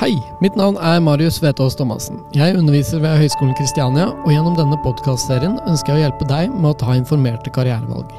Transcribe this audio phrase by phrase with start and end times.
[0.00, 2.22] Hei, mitt navn er Marius Vetås Thomassen.
[2.32, 6.70] Jeg underviser ved Høgskolen Kristiania, og gjennom denne podkastserien ønsker jeg å hjelpe deg med
[6.70, 8.14] å ta informerte karrierevalg.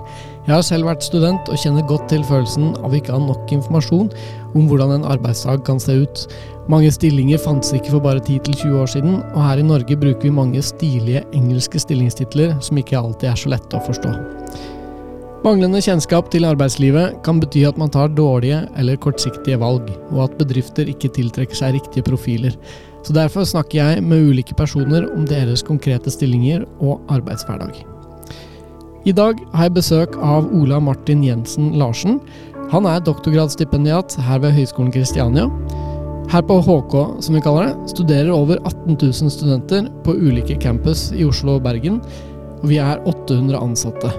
[0.45, 3.53] Jeg har selv vært student og kjenner godt til følelsen av ikke å ha nok
[3.57, 4.11] informasjon
[4.51, 6.21] om hvordan en arbeidsdag kan se ut.
[6.69, 10.35] Mange stillinger fantes ikke for bare 10-20 år siden, og her i Norge bruker vi
[10.37, 14.13] mange stilige engelske stillingstitler som ikke alltid er så lette å forstå.
[15.41, 20.35] Manglende kjennskap til arbeidslivet kan bety at man tar dårlige eller kortsiktige valg, og at
[20.37, 22.53] bedrifter ikke tiltrekker seg riktige profiler.
[23.01, 27.73] Så Derfor snakker jeg med ulike personer om deres konkrete stillinger og arbeidshverdag.
[29.09, 32.19] I dag har jeg besøk av Ola Martin Jensen Larsen.
[32.69, 35.47] Han er doktorgradsstipendiat her ved Høgskolen Kristiania.
[36.29, 36.93] Her på HK,
[37.25, 41.65] som vi kaller det, studerer over 18 000 studenter på ulike campus i Oslo og
[41.65, 41.97] Bergen,
[42.61, 44.13] og vi er 800 ansatte.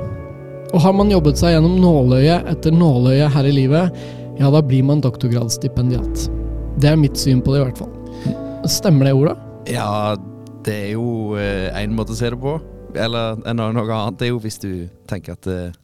[0.72, 3.96] Og har man jobbet seg gjennom nåløye etter nåløye her i livet,
[4.40, 6.28] ja, da blir man doktorgradsstipendiat.
[6.80, 8.70] Det er mitt syn på det, i hvert fall.
[8.70, 9.34] Stemmer det, Ola?
[9.68, 10.16] Ja,
[10.64, 12.56] det er jo én eh, måte å se det på.
[12.96, 14.70] Eller noe annet det er jo hvis du
[15.08, 15.76] tenker at eh,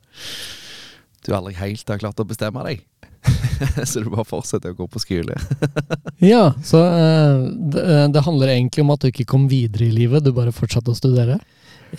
[1.26, 2.80] du aldri helt har klart å bestemme deg.
[3.90, 5.36] så du bare fortsetter å gå på skole.
[6.32, 7.44] ja, så eh,
[7.76, 10.96] det, det handler egentlig om at du ikke kom videre i livet, du bare fortsatte
[10.96, 11.42] å studere?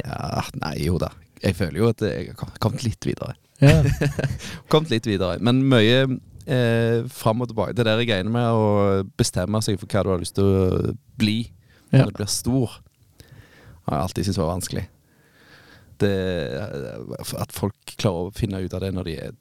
[0.01, 3.35] Ja, nei, jo da jeg føler jo at jeg har kommet litt videre.
[3.59, 3.81] Ja.
[4.71, 5.39] kommet litt videre.
[5.43, 7.75] Men mye eh, fram og tilbake.
[7.77, 8.69] Det der greiene med å
[9.19, 11.41] bestemme seg for hva du har lyst til å bli
[11.91, 12.01] ja.
[12.01, 12.79] når du blir stor,
[13.87, 14.85] har jeg alltid syntes var vanskelig.
[15.99, 16.13] Det,
[17.35, 19.33] at folk klarer å finne ut av det når de er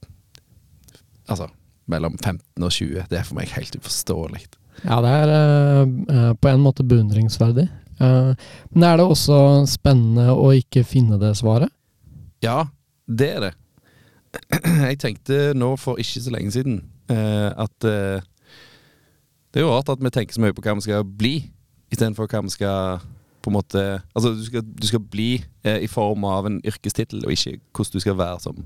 [1.28, 1.44] Altså
[1.92, 4.46] mellom 15 og 20, det er for meg helt uforståelig.
[4.80, 7.66] Ja, det er eh, på en måte beundringsverdig.
[7.98, 8.32] Uh,
[8.70, 11.72] men er det også spennende å ikke finne det svaret?
[12.44, 12.68] Ja,
[13.08, 13.52] det er det.
[14.88, 18.20] Jeg tenkte nå for ikke så lenge siden eh, at eh,
[19.48, 21.32] Det er jo rart at vi tenker så mye på hva vi skal bli,
[21.88, 23.00] istedenfor hva vi skal
[23.42, 25.30] på en måte Altså, du skal, du skal bli
[25.64, 28.62] eh, i form av en yrkestittel, og ikke hvordan du skal være som,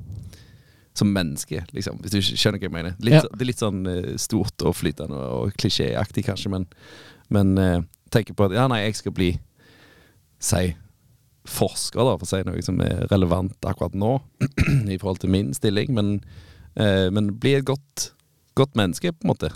[0.99, 2.03] som menneske, liksom.
[2.03, 2.99] Hvis du skjønner hva jeg mener.
[2.99, 3.25] Litt, ja.
[3.31, 6.66] Det er litt sånn eh, stort og flytende og klisjéaktig, kanskje, men,
[7.31, 7.81] men eh,
[8.12, 9.34] tenker på at ja, nei, jeg skal bli
[10.43, 10.72] Si
[11.48, 14.16] forsker, da, for å si noe som er relevant akkurat nå,
[14.94, 16.12] i forhold til min stilling, men,
[16.76, 18.12] eh, men bli et godt,
[18.58, 19.50] godt, menneske, på en måte.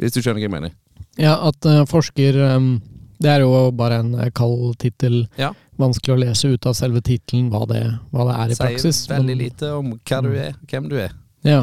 [0.00, 0.78] Hvis du skjønner hva jeg mener?
[1.20, 2.78] Ja, at uh, forsker um,
[3.20, 5.26] Det er jo bare en uh, kald tittel.
[5.36, 5.50] Ja.
[5.76, 9.02] Vanskelig å lese ut av selve tittelen hva, hva, det er i Sier praksis.
[9.04, 10.38] Sier veldig men, lite om hva du mm.
[10.46, 11.12] er, hvem du er.
[11.44, 11.60] Ja.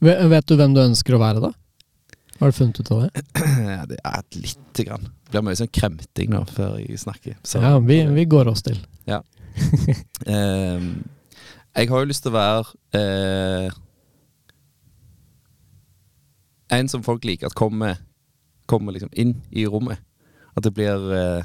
[0.00, 1.50] Vet du hvem du ønsker å være, da?
[2.40, 3.22] Har du funnet ut av det?
[3.88, 5.02] Det er lite grann.
[5.02, 7.34] Det blir mye sånn kremting nå før jeg snakker.
[7.44, 7.60] Så.
[7.60, 8.78] Ja, vi, vi, går oss til.
[9.04, 9.18] Ja.
[10.24, 10.86] um,
[11.76, 12.62] jeg har jo lyst til å være
[12.96, 13.74] uh,
[16.70, 17.98] En som folk liker at kommer,
[18.70, 20.00] kommer liksom inn i rommet.
[20.56, 21.44] At det blir eh,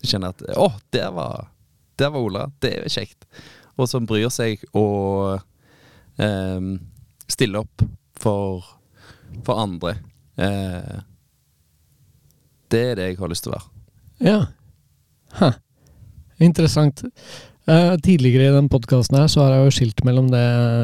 [0.00, 1.52] Du kjenner at Å, der var,
[2.00, 2.46] der var Ola.
[2.64, 3.28] Det er kjekt.
[3.76, 5.38] Og som bryr seg og
[6.16, 6.70] um,
[7.28, 7.84] stiller opp
[8.16, 8.64] for,
[9.44, 9.98] for andre.
[10.36, 10.96] Eh,
[12.72, 13.70] det er det jeg har lyst til å være.
[14.26, 14.40] Ja.
[15.40, 15.58] Huh.
[16.42, 17.04] Interessant.
[17.66, 20.42] Uh, tidligere i den podkasten her så har jeg jo skilt mellom det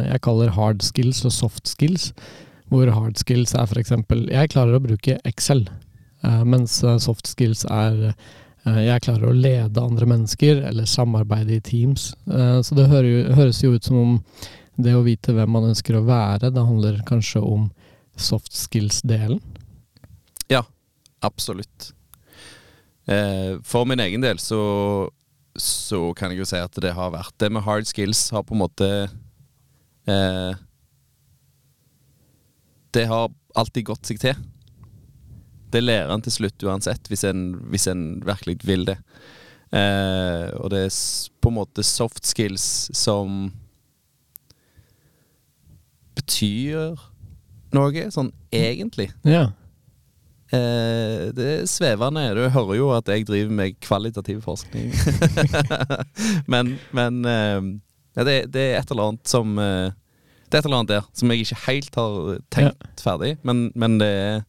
[0.09, 2.11] jeg kaller hard skills og soft skills.
[2.73, 3.93] Hvor hard skills er f.eks.
[4.33, 5.67] Jeg klarer å bruke Excel,
[6.25, 11.63] uh, mens soft skills er uh, jeg klarer å lede andre mennesker eller samarbeide i
[11.67, 12.13] teams.
[12.63, 14.13] så det høres jo ut som om
[14.79, 17.65] det å vite hvem man ønsker å være, det handler kanskje om
[18.23, 19.41] soft skills-delen?
[20.53, 20.63] Ja,
[21.21, 21.93] absolutt.
[23.07, 24.63] Eh, for min egen del så,
[25.59, 28.55] så kan jeg jo si at det har vært Det med hard skills har på
[28.55, 28.89] en måte
[30.07, 30.53] eh,
[32.95, 34.39] Det har alltid gått seg til.
[35.73, 38.99] Det lærer en til slutt uansett, hvis en, hvis en virkelig vil det.
[39.73, 40.97] Eh, og det er
[41.41, 43.47] på en måte soft skills som
[46.17, 47.01] betyr
[47.77, 49.11] noe, sånn egentlig.
[49.27, 49.51] Ja.
[50.53, 52.27] Eh, det er svevende.
[52.37, 54.93] Du hører jo at jeg driver med kvalitativ forskning.
[56.53, 57.61] men, men eh,
[58.21, 59.89] det, det, er et eller annet som eh,
[60.45, 62.19] Det er et eller annet der som jeg ikke helt har
[62.53, 62.93] tenkt ja.
[63.01, 63.37] ferdig.
[63.43, 64.43] Men, men det er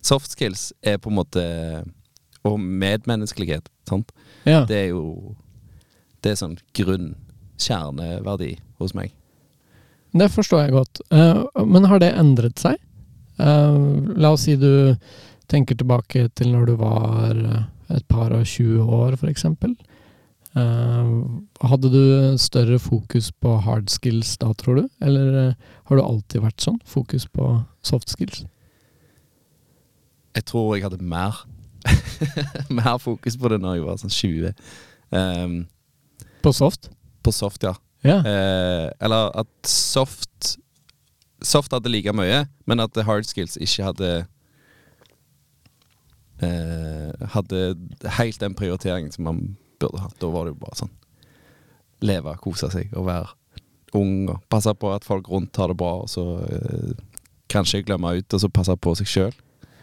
[0.00, 1.44] soft skills er på en måte
[2.48, 3.68] Og medmenneskelighet.
[3.88, 4.12] Sant?
[4.46, 4.64] Ja.
[4.64, 5.36] Det er jo
[6.24, 7.12] Det er sånn grunn
[7.60, 9.12] kjerneverdi hos meg.
[10.12, 11.02] Det forstår jeg godt.
[11.12, 12.76] Uh, men har det endret seg?
[13.40, 14.94] Uh, la oss si du
[15.50, 19.42] tenker tilbake til når du var eh, et par og 20 år, f.eks.
[21.60, 22.04] Hadde du
[22.40, 24.86] større fokus på hard skills da, tror du?
[25.04, 26.78] Eller har du alltid vært sånn?
[26.88, 27.50] Fokus på
[27.84, 28.46] soft skills?
[30.38, 31.42] Jeg tror jeg hadde mer
[32.72, 34.66] Mer fokus på det når jeg var sånn 20.
[35.12, 35.56] Um,
[36.40, 36.88] På soft?
[37.22, 37.74] på soft, ja.
[38.04, 38.18] Ja.
[38.26, 40.56] Eh, eller at soft
[41.42, 44.10] Soft hadde like mye, men at hard skills ikke hadde
[46.42, 47.62] eh, Hadde
[48.18, 49.40] helt den prioriteringen som man
[49.82, 50.14] burde hatt.
[50.22, 50.92] Da var det jo bare sånn
[52.02, 53.28] leve, kose seg og være
[53.98, 56.94] ung og passe på at folk rundt har det bra, og så eh,
[57.52, 59.34] kanskje glemme ut, og så passe på seg sjøl.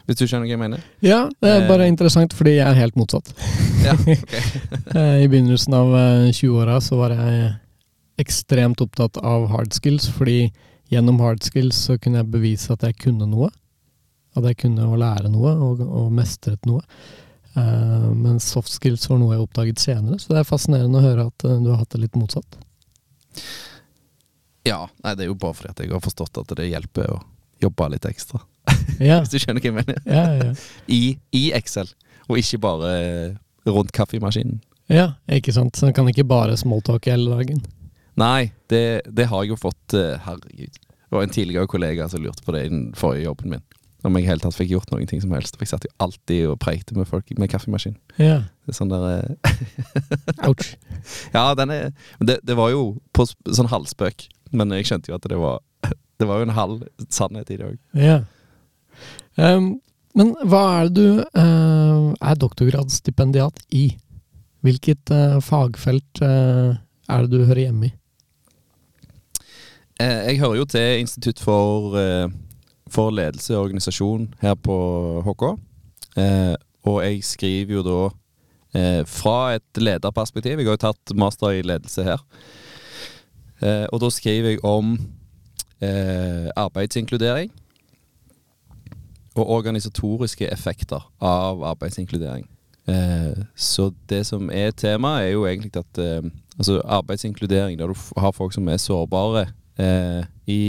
[0.09, 0.83] Hvis du skjønner hva jeg mener?
[1.05, 1.91] ja, det er bare Eh.
[1.93, 3.29] interessant, fordi jeg er helt motsatt.
[3.85, 4.17] Ja, okay.
[4.97, 7.51] Eh, I begynnelsen av eh, 20-åra så var jeg
[8.19, 10.51] ekstremt opptatt av hard skills, fordi
[10.91, 13.49] gjennom hard skills så kunne jeg bevise at jeg kunne noe.
[14.37, 16.83] At jeg kunne å lære noe, og, og mestret noe.
[17.57, 21.25] Uh, men soft skills var noe jeg oppdaget senere, så det er fascinerende å høre
[21.31, 22.59] at uh, du har hatt det litt motsatt.
[24.67, 24.83] ja.
[25.03, 27.19] Nei, det er jo bare fordi at jeg har forstått at det hjelper å
[27.63, 28.43] jobbe litt ekstra.
[28.99, 29.99] Ja, Hvis du skjønner hva jeg mener?
[30.05, 30.53] ja, ja.
[30.99, 31.87] I, i Excel,
[32.27, 32.89] og ikke bare
[33.69, 34.59] rundt kaffemaskinen.
[34.91, 35.75] ja ikke sant.
[35.77, 37.61] Så man kan ikke bare smalltalke hele dagen.
[38.19, 40.79] Nei, det, det har jeg jo fått eh, Herregud.
[41.09, 43.63] Det var en tidligere kollega som lurte på det i den forrige jobben min.
[44.05, 45.57] Om jeg i hele tatt fikk gjort noen ting som helst.
[45.57, 47.97] For jeg satt jo alltid og preikte med folk med kaffemaskin.
[48.21, 50.75] Ja, Det er sånn der eh, ouch.
[51.35, 51.89] Ja, den er
[52.19, 54.27] det, det var jo på sånn halvspøk.
[54.55, 55.59] Men jeg skjønte jo at det var
[56.19, 57.77] Det var jo en halv sannhet i det òg.
[57.95, 58.19] Ja.
[59.39, 59.77] Um,
[60.19, 63.85] men hva er det du uh, er doktorgradsstipendiat i?
[64.65, 66.75] Hvilket uh, fagfelt uh,
[67.09, 67.93] er det du hører hjemme i?
[69.99, 72.29] Eh, jeg hører jo til Institutt for, eh,
[72.87, 74.75] for ledelse og organisasjon her på
[75.25, 75.59] HK.
[76.17, 78.09] Eh, og jeg skriver jo da
[79.05, 80.59] fra et lederperspektiv.
[80.59, 82.17] Jeg har jo tatt master i ledelse her.
[83.91, 84.99] Og da skriver jeg om
[86.55, 87.49] arbeidsinkludering.
[89.35, 92.45] Og organisatoriske effekter av arbeidsinkludering.
[93.55, 96.23] Så det som er temaet, er jo egentlig at
[96.57, 99.47] altså arbeidsinkludering, der du har folk som er sårbare
[99.79, 100.63] eh, i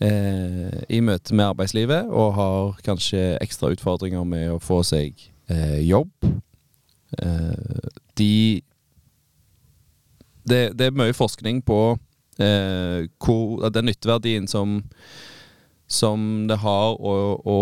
[0.00, 5.18] eh, i møte med arbeidslivet, og har kanskje ekstra utfordringer med å få seg
[5.50, 6.12] eh, jobb.
[7.18, 7.88] Eh,
[8.20, 8.62] de
[10.50, 11.80] det, det er mye forskning på
[12.40, 14.80] eh, hvor, den nytteverdien som
[15.90, 17.58] som det har å, å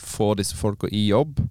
[0.00, 1.42] få disse folka i jobb.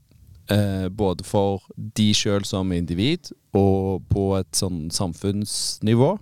[0.49, 6.15] Eh, både for de sjøl som individ, og på et sånn samfunnsnivå.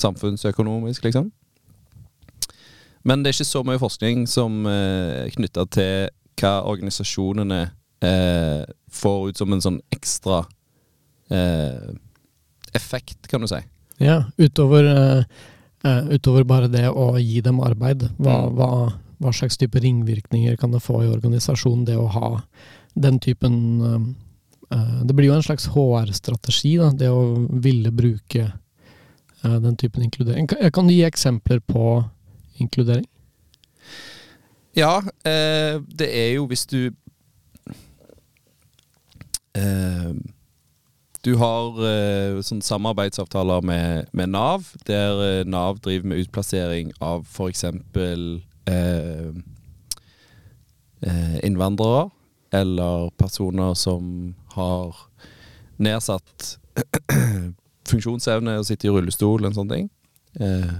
[0.00, 1.30] Samfunnsøkonomisk, liksom.
[3.04, 7.60] Men det er ikke så mye forskning som eh, er knytta til hva organisasjonene
[8.02, 8.62] eh,
[8.94, 10.44] får ut som en sånn ekstra
[11.30, 11.90] eh,
[12.74, 13.58] effekt, kan du si.
[14.02, 15.24] Ja, utover, eh,
[15.84, 18.56] eh, utover bare det å gi dem arbeid, hva, Mm.
[18.56, 18.70] hva,
[19.22, 22.42] hva slags type ringvirkninger kan det få i organisasjonen, det å ha
[22.94, 28.58] den typen eh, eh, Det blir jo en slags HR-strategi, det å ville bruke eh,
[29.42, 30.48] den typen inkludering.
[30.48, 32.04] Kan, du gi eksempler på
[32.62, 33.06] inkludering?
[34.76, 36.90] Ja, eh, det er jo hvis du
[39.54, 40.12] eh,
[41.24, 47.64] Du har eh, sånn samarbeidsavtaler med, med Nav, der Nav driver med utplassering av f.eks.
[51.02, 52.10] Eh, innvandrere
[52.52, 54.96] eller personer som har
[55.76, 56.58] nedsatt
[57.88, 59.86] funksjonsevne og sitter i rullestol, en sånn ting.
[60.40, 60.76] Eh,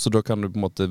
[0.00, 0.84] så da kan du på en måte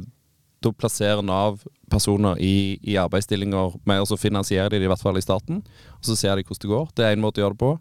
[0.62, 5.18] Da plasserer Nav personer i, i arbeidsstillinger og så finansierer de det i hvert fall
[5.18, 5.64] i starten.
[5.98, 6.88] Og så ser de hvordan det går.
[6.94, 7.72] Det er én måte å gjøre det på.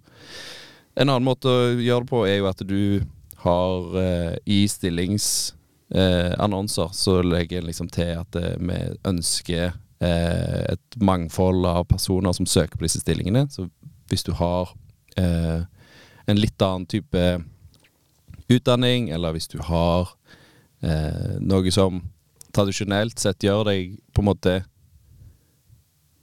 [0.97, 3.05] En annen måte å gjøre det på er jo at du
[3.45, 11.61] har eh, i stillingsannonser eh, så legger en liksom til at vi ønsker et mangfold
[11.69, 13.45] av personer som søker på disse stillingene.
[13.53, 13.69] Så
[14.09, 14.73] hvis du har
[15.21, 15.69] eh,
[16.31, 17.25] en litt annen type
[18.51, 20.11] utdanning, eller hvis du har
[20.83, 22.03] eh, noe som
[22.55, 24.57] tradisjonelt sett gjør deg på en måte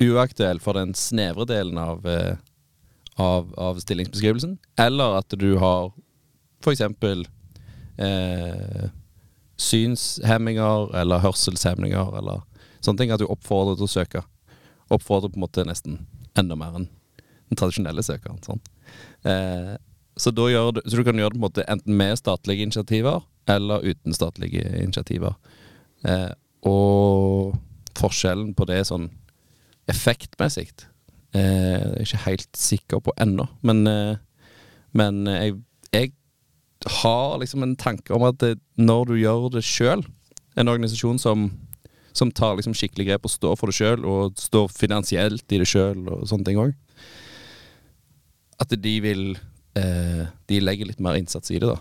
[0.04, 2.36] uaktuell for den snevre delen av, eh,
[3.16, 5.94] av, av stillingsbeskrivelsen, eller at du har
[6.68, 7.22] eksempel
[7.98, 8.90] eh,
[9.58, 12.44] synshemminger eller hørselshemminger eller
[12.80, 14.24] sånne ting, at du oppfordrer til å søke.
[14.94, 16.02] Oppfordrer på en måte nesten
[16.38, 16.90] enda mer enn
[17.48, 18.42] den tradisjonelle søkeren.
[18.44, 18.62] Sånn.
[19.24, 19.76] Eh,
[20.18, 23.86] så, du, så du kan gjøre det på en måte enten med statlige initiativer eller
[23.86, 25.38] uten statlige initiativer.
[26.06, 26.32] Eh,
[26.68, 27.56] og
[27.98, 29.08] forskjellen på det sånn
[29.90, 30.68] effektmessig
[31.38, 33.48] eh, er ikke helt sikker på ennå.
[33.66, 34.18] Men, eh,
[34.98, 35.58] men jeg,
[35.94, 36.12] jeg
[37.02, 40.04] har liksom en tanke om at det, når du gjør det sjøl,
[40.58, 41.50] en organisasjon som,
[42.18, 45.70] som tar liksom skikkelig grep og står for det sjøl, og står finansielt i det
[45.70, 46.74] sjøl, og sånne ting òg.
[48.58, 49.24] At de vil
[49.78, 51.78] eh, De legger litt mer innsats i det, da.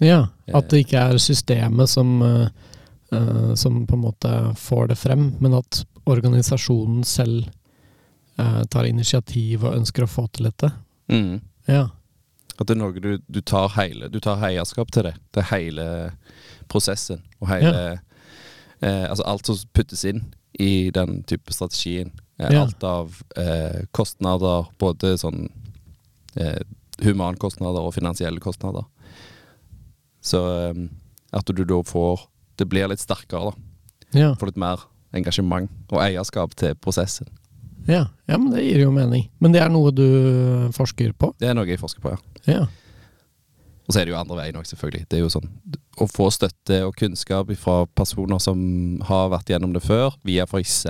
[0.00, 0.20] Ja,
[0.56, 2.48] at det ikke er systemet som, eh,
[3.12, 7.48] eh, som på en måte får det frem, men at organisasjonen selv
[8.38, 10.70] eh, tar initiativ og ønsker å få til dette.
[11.12, 11.40] Mm.
[11.68, 11.88] Ja.
[12.56, 15.14] At det er noe du, du tar hele Du tar eierskap til det.
[15.32, 15.84] Til hele
[16.68, 17.22] prosessen.
[17.40, 18.00] Og hele
[18.80, 20.26] eh, Altså alt som puttes inn
[20.60, 22.10] i den type strategien.
[22.38, 22.64] Eh, Ja.
[22.66, 25.48] Alt av eh, kostnader, både sånn
[26.36, 26.60] eh,
[27.04, 28.86] humankostnader og finansielle kostnader.
[30.20, 30.86] Så eh,
[31.32, 32.26] at du da får
[32.60, 34.18] Det blir litt sterkere, da.
[34.18, 34.32] Ja.
[34.36, 34.82] Får litt mer
[35.16, 37.26] engasjement og eierskap til prosessen.
[37.88, 38.04] ja.
[38.28, 39.30] ja, men det gir jo mening.
[39.40, 40.04] Men det er noe du
[40.76, 41.32] forsker på?
[41.40, 42.20] Det er noe jeg forsker på, ja.
[42.44, 42.66] Ja.
[43.86, 45.06] Og så er det jo andre veien òg, selvfølgelig.
[45.10, 45.48] Det er jo sånn
[46.00, 48.60] Å få støtte og kunnskap fra personer som
[49.08, 50.84] har vært gjennom det før, via f.eks.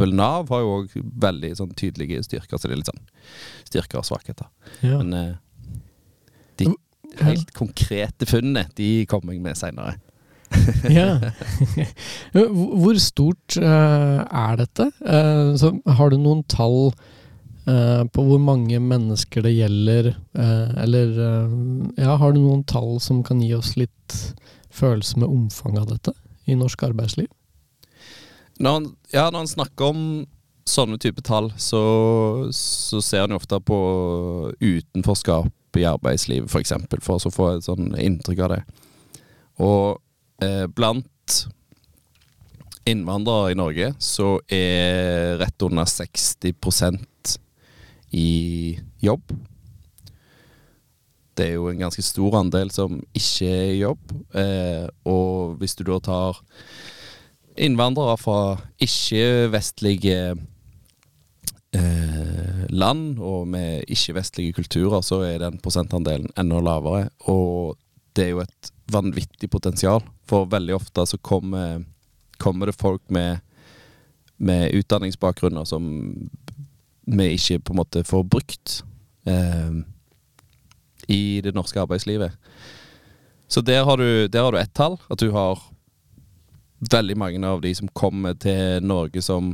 [0.00, 2.56] Nav, har jo òg veldig sånn tydelige styrker.
[2.56, 3.04] Så det er litt sånn
[3.68, 4.48] styrker og svakheter.
[4.80, 4.96] ja.
[5.02, 5.32] Men eh,
[6.60, 9.96] de helt konkrete funnene, de kommer jeg med seinere.
[10.90, 11.14] ja.
[12.82, 14.90] Hvor stort uh, er dette?
[15.04, 16.90] Uh, så har du noen tall
[17.68, 20.14] uh, på hvor mange mennesker det gjelder?
[20.80, 21.12] eller
[21.98, 24.16] ja, har du noen tall som kan gi oss litt
[24.74, 26.14] følelse med omfanget av dette
[26.50, 27.28] i norsk arbeidsliv?
[28.60, 30.02] Når han, ja, når han snakker om
[30.68, 31.80] sånne type tall, så,
[32.54, 33.78] så ser han jo ofte på
[34.60, 38.60] utenforskap i arbeidslivet, f.eks., for, eksempel, for å få et sånn inntrykk av det.
[39.60, 40.00] Og
[40.44, 41.40] eh, blant
[42.88, 47.36] innvandrere i Norge så er rett under 60%
[48.16, 49.34] i jobb.
[51.36, 54.16] Det er jo en ganske stor andel som ikke er i jobb.
[54.36, 56.40] Eh, og hvis du da tar
[57.60, 58.40] innvandrere fra
[58.82, 60.20] ikke-vestlige
[61.76, 67.08] eh, land og med ikke-vestlige kulturer, så er den prosentandelen enda lavere.
[67.30, 67.78] Og
[68.16, 71.84] det er jo et vanvittig potensial, for veldig ofte så kommer,
[72.38, 73.40] kommer det folk med,
[74.38, 75.86] med utdanningsbakgrunner som
[77.10, 78.76] vi ikke på en måte får brukt
[79.26, 79.80] eh,
[81.10, 82.36] i det norske arbeidslivet.
[83.50, 85.58] Så der har du, der har du ett tall, at du har
[86.80, 89.52] veldig mange av de som kommer til Norge som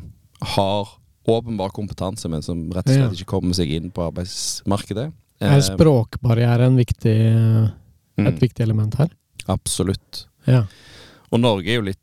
[0.57, 3.11] har åpenbar kompetanse, men som rett og slett Ja.
[3.17, 5.13] ikke kommer seg inn på arbeidsmarkedet.
[5.41, 7.17] Er Eh, språkbarriere en viktig,
[8.17, 9.11] mm, et viktig element her?
[9.49, 10.27] Absolutt.
[10.47, 10.65] Ja.
[11.33, 12.03] Og Norge er jo litt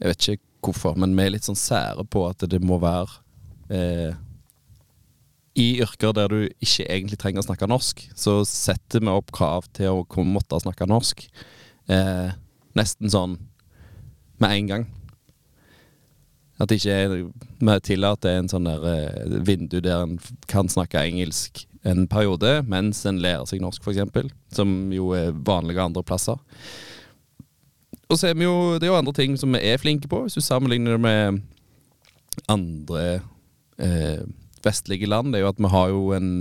[0.00, 3.08] Jeg vet ikke hvorfor, men vi er litt sånn sære på at det må være
[3.70, 4.14] eh,
[5.56, 9.64] I yrker der du ikke egentlig trenger å snakke norsk, så setter vi opp krav
[9.74, 11.26] til å måtte snakke norsk.
[11.88, 12.30] Eh,
[12.76, 13.38] nesten sånn
[14.38, 14.86] med en gang.
[16.58, 20.16] At det ikke er vi tillater en sånn der eh, vindu der en
[20.50, 24.32] kan snakke engelsk en periode, mens en lærer seg norsk, f.eks.
[24.54, 26.38] Som jo er vanlige andre plasser.
[28.08, 30.24] Og så er vi jo, det er jo andre ting som vi er flinke på,
[30.24, 31.42] hvis du sammenligner det med
[32.48, 33.04] andre
[33.78, 34.24] eh,
[34.64, 35.32] vestlige land.
[35.32, 36.32] Det er jo at vi har jo en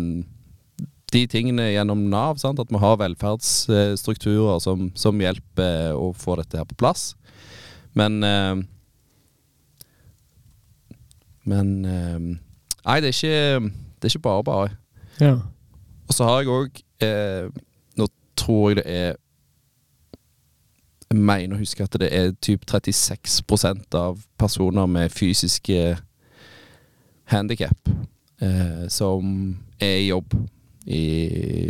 [1.07, 2.59] De tingene gjennom Nav, sant?
[2.59, 7.13] at vi har velferdsstrukturer som, som hjelper å få dette her på plass.
[7.95, 8.59] Men eh,
[11.47, 12.19] Men eh,
[12.87, 14.69] Nei, det er ikke, det er ikke bare bare.
[15.19, 15.37] ja.
[16.07, 17.47] Og så har jeg òg eh,
[17.99, 18.05] Nå
[18.39, 19.15] tror jeg det er
[21.11, 25.97] Jeg mener å huske at det er typ 36% av personer med fysiske
[27.31, 27.89] handikap
[28.41, 30.35] eh, som er i jobb
[30.87, 31.03] i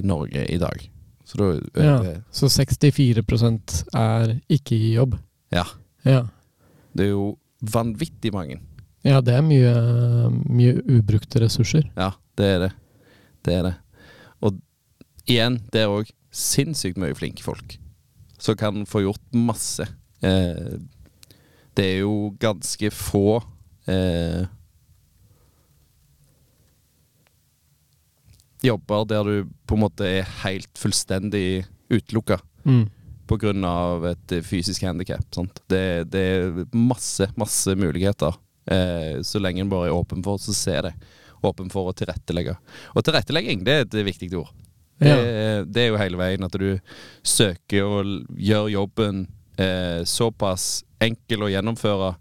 [0.05, 0.83] Norge i dag.
[1.25, 1.47] Så da
[1.81, 1.95] ja.
[2.11, 5.17] eh, Så 64% er ikke i jobb?
[5.53, 5.65] Ja.
[6.05, 6.23] Ja.
[6.93, 7.31] Det er jo
[7.73, 8.59] vanvittig mange.
[9.07, 9.73] Ja, det er mye,
[10.51, 11.85] mye ubrukte ressurser.
[11.95, 12.71] Ja, det er det.
[13.47, 13.75] Det er det.
[14.43, 14.57] Og
[15.29, 17.77] igjen, det er òg sinnssykt mye flinke folk
[18.37, 19.87] som kan få gjort masse.
[20.21, 20.75] Eh,
[21.77, 23.39] det er jo ganske få
[23.89, 24.43] eh,
[28.65, 32.89] jobber der du på en måte er helt fullstendig utelukka Mm.
[33.65, 35.23] av et fysisk handikap.
[35.69, 38.35] Det, det er masse, masse muligheter.
[38.67, 40.93] Eh, så lenge en bare er åpen for å se det.
[41.45, 42.57] Åpen for å tilrettelegge.
[42.95, 44.51] Og tilrettelegging, det er et viktig ord.
[44.99, 45.63] Det, Ja.
[45.63, 46.79] det er jo hele veien at du
[47.23, 47.99] søker å
[48.33, 52.15] gjøre jobben eh, såpass enkel å gjennomføre,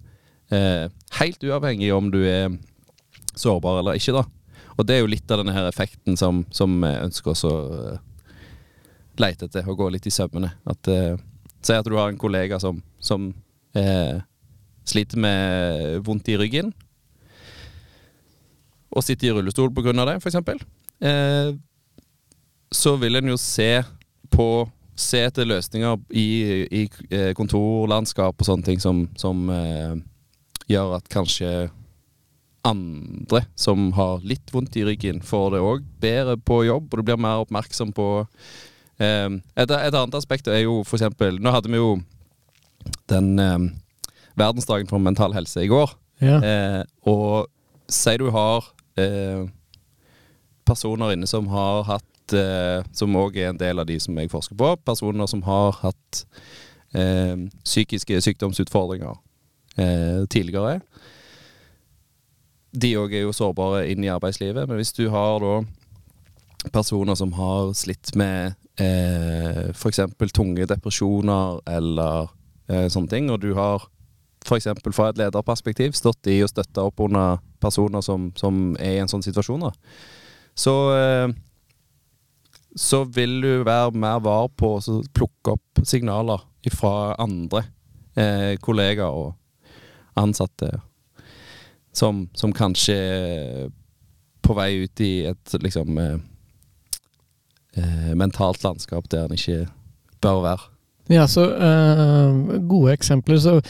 [0.52, 0.88] eh,
[1.18, 2.50] helt uavhengig om du er
[3.34, 4.24] sårbar eller ikke, da.
[4.76, 7.54] Og det er jo litt av denne her effekten som, som ønsker oss å
[7.94, 7.98] eh,
[9.24, 10.52] lete etter, og gå litt i sømmene.
[10.68, 11.16] At, eh,
[11.66, 13.30] Si at du har en kollega som, som
[13.74, 14.20] eh,
[14.87, 16.73] sliter med vondt i ryggen,
[18.97, 19.93] og sitter i rullestol pga.
[20.09, 20.66] det, f.eks.,
[21.05, 21.52] eh,
[22.73, 23.71] så vil en jo se
[24.33, 24.49] på
[24.97, 26.28] Se etter løsninger i,
[26.73, 29.99] i eh, kontorlandskap og sånne ting som, som eh,
[30.73, 31.50] gjør at kanskje
[32.66, 37.07] andre som har litt vondt i ryggen, får det òg bedre på jobb, og du
[37.07, 38.09] blir mer oppmerksom på
[38.99, 41.93] eh, et, et, annet aspekt er jo for eksempel Nå hadde vi jo
[43.12, 43.59] den eh,
[44.38, 45.93] verdensdagen for mental helse i går.
[46.23, 46.40] Ja.
[46.40, 47.49] Eh, og
[47.93, 48.64] si du har
[48.99, 49.47] eh,
[50.66, 54.33] personer inne som har hatt eh, Som òg er en del av de som jeg
[54.33, 54.73] forsker på.
[54.83, 56.23] Personer som har hatt
[56.97, 59.14] eh, psykiske sykdomsutfordringer
[59.78, 60.81] eh, tidligere.
[62.76, 64.66] De òg er jo sårbare inn i arbeidslivet.
[64.66, 65.61] Men hvis du har da
[66.75, 70.00] personer som har slitt med eh, f.eks.
[70.35, 72.33] tunge depresjoner eller
[72.66, 73.87] eh, sånne ting, og du har
[74.46, 74.68] f.eks.
[74.94, 79.10] fra et lederperspektiv stått i og støtta opp under personer som, som, er i en
[79.10, 79.72] sånn situasjon, da.
[80.56, 81.34] så eh,
[82.76, 86.44] så vil du være mer var på å plukke opp signaler
[86.76, 87.62] fra andre
[88.18, 89.34] eh, kollegaer og
[90.18, 90.68] ansatte
[91.96, 93.68] som, som, kanskje er
[94.44, 96.16] på vei ut i et liksom eh,
[97.80, 99.66] eh mentalt landskap der en ikke
[100.20, 100.68] bør være.
[101.08, 103.38] Ja, så eh, gode eksempler.
[103.40, 103.60] Så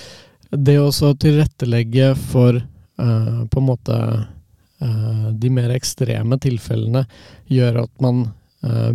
[0.57, 2.59] det å tilrettelegge for
[3.01, 7.07] uh, på en måte uh, de mer ekstreme tilfellene
[7.53, 8.29] gjør at man
[8.67, 8.93] uh,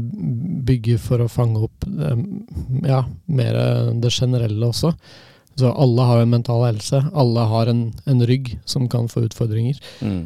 [0.67, 1.85] bygger for å fange opp
[2.85, 3.59] ja, mer
[4.01, 4.93] det generelle også.
[5.59, 7.01] Så alle har en mental helse.
[7.13, 9.77] Alle har en, en rygg som kan få utfordringer.
[9.99, 10.21] Mm.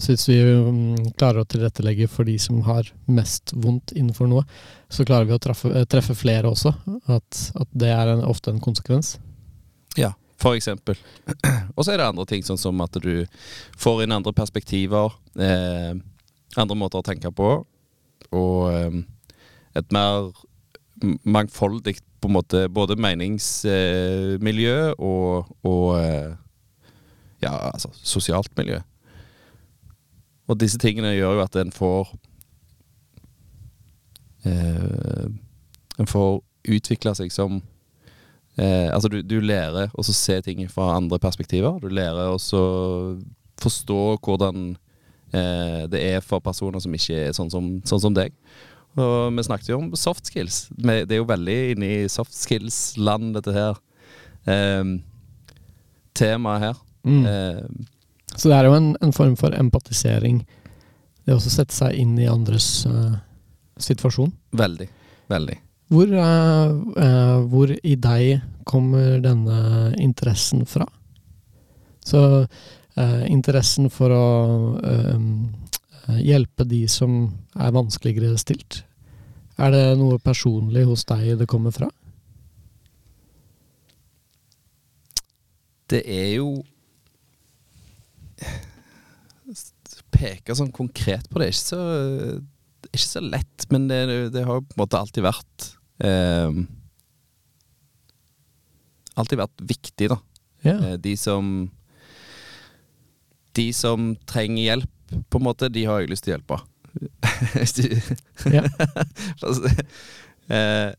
[0.00, 4.46] så hvis vi um, klarer å tilrettelegge for de som har mest vondt innenfor noe,
[4.88, 6.72] så klarer vi å treffe, treffe flere også.
[7.04, 9.18] At, at det er en, ofte en konsekvens.
[10.00, 10.98] Ja, for eksempel.
[11.76, 13.24] Og så er det andre ting, sånn som at du
[13.78, 15.14] får inn andre perspektiver.
[15.38, 15.92] Eh,
[16.58, 17.52] andre måter å tenke på.
[18.32, 19.02] Og eh,
[19.78, 20.32] et mer
[21.24, 26.34] mangfoldig på en måte både meningsmiljø eh, og, og eh,
[27.42, 28.78] ja, altså sosialt miljø.
[30.46, 32.12] Og disse tingene gjør jo at en får
[34.46, 35.26] eh,
[36.00, 36.40] En får
[36.72, 37.60] utvikle seg som
[38.56, 41.78] eh, Altså, du, du lærer å se ting fra andre perspektiver.
[41.82, 42.38] Du lærer å
[43.62, 44.72] forstå hvordan
[45.32, 48.34] eh, det er for personer som ikke er sånn som, sånn som deg.
[49.00, 50.66] Og vi snakket jo om soft skills.
[50.76, 53.80] Det er jo veldig inne i soft skills-land, dette her.
[54.44, 54.84] Eh,
[56.18, 56.82] temaet her.
[57.08, 57.24] Mm.
[57.26, 57.88] Eh,
[58.36, 60.42] så det er jo en, en, form for empatisering.
[61.26, 63.14] Det å sette seg inn i andres uh,
[63.78, 64.32] situasjon.
[64.58, 64.88] Veldig.
[65.30, 65.58] Veldig.
[65.92, 70.86] Hvor, uh, uh, hvor, i deg kommer denne interessen fra?
[72.00, 74.28] Så uh, interessen for å
[76.18, 77.12] hjelpe de som
[77.54, 78.80] er vanskeligere stilt.
[79.60, 81.86] Er det noe personlig hos deg det kommer fra?
[85.92, 86.48] Det er jo
[90.12, 91.84] Peke sånn konkret på det er ikke så,
[92.90, 94.00] ikke så lett, men det,
[94.34, 95.70] det har på en måte alltid vært
[96.02, 96.62] eh,
[99.18, 100.18] alltid vært viktig, da.
[100.62, 100.76] Ja.
[100.78, 101.70] Eh, de som
[103.52, 104.92] De som trenger hjelp,
[105.28, 106.56] på en måte, de har jeg lyst til å hjelpe.
[108.56, 108.62] ja.
[110.56, 110.94] eh,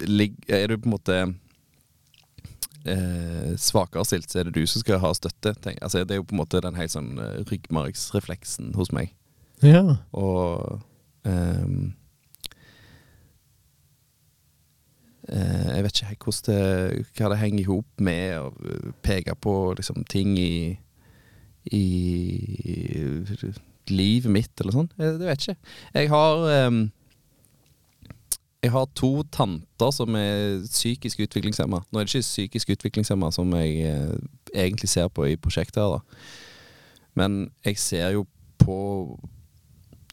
[0.00, 1.18] er du på en måte
[2.82, 5.54] eh, svakere stilt, så er det du som skal ha støtte.
[5.62, 9.14] Tenk, altså, det er jo på en måte den helt sånn uh, ryggmargsrefleksen hos meg.
[9.62, 9.84] Ja.
[10.10, 10.80] Og
[11.22, 11.96] um, Eh,
[15.28, 16.60] jeg vet ikke det,
[17.18, 20.78] hva det henger i hop med å peke på liksom, ting i,
[21.76, 21.84] i
[23.90, 24.88] livet mitt, eller sånn.
[24.96, 25.74] Jeg, jeg vet ikke.
[25.98, 26.80] Jeg har um,
[28.60, 31.80] jeg har to tanter som er psykisk utviklingshemma.
[31.80, 34.18] Nå er det ikke psykisk utviklingshemma som jeg eh,
[34.52, 36.26] egentlig ser på i prosjektet her, da.
[37.16, 38.26] Men jeg ser jo
[38.60, 38.76] på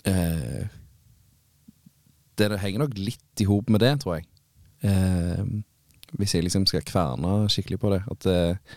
[0.08, 0.64] eh,
[2.40, 4.28] Det henger nok litt i hop med det, tror jeg
[4.82, 5.46] eh,
[6.18, 8.76] Hvis jeg liksom skal kverne skikkelig på det At eh,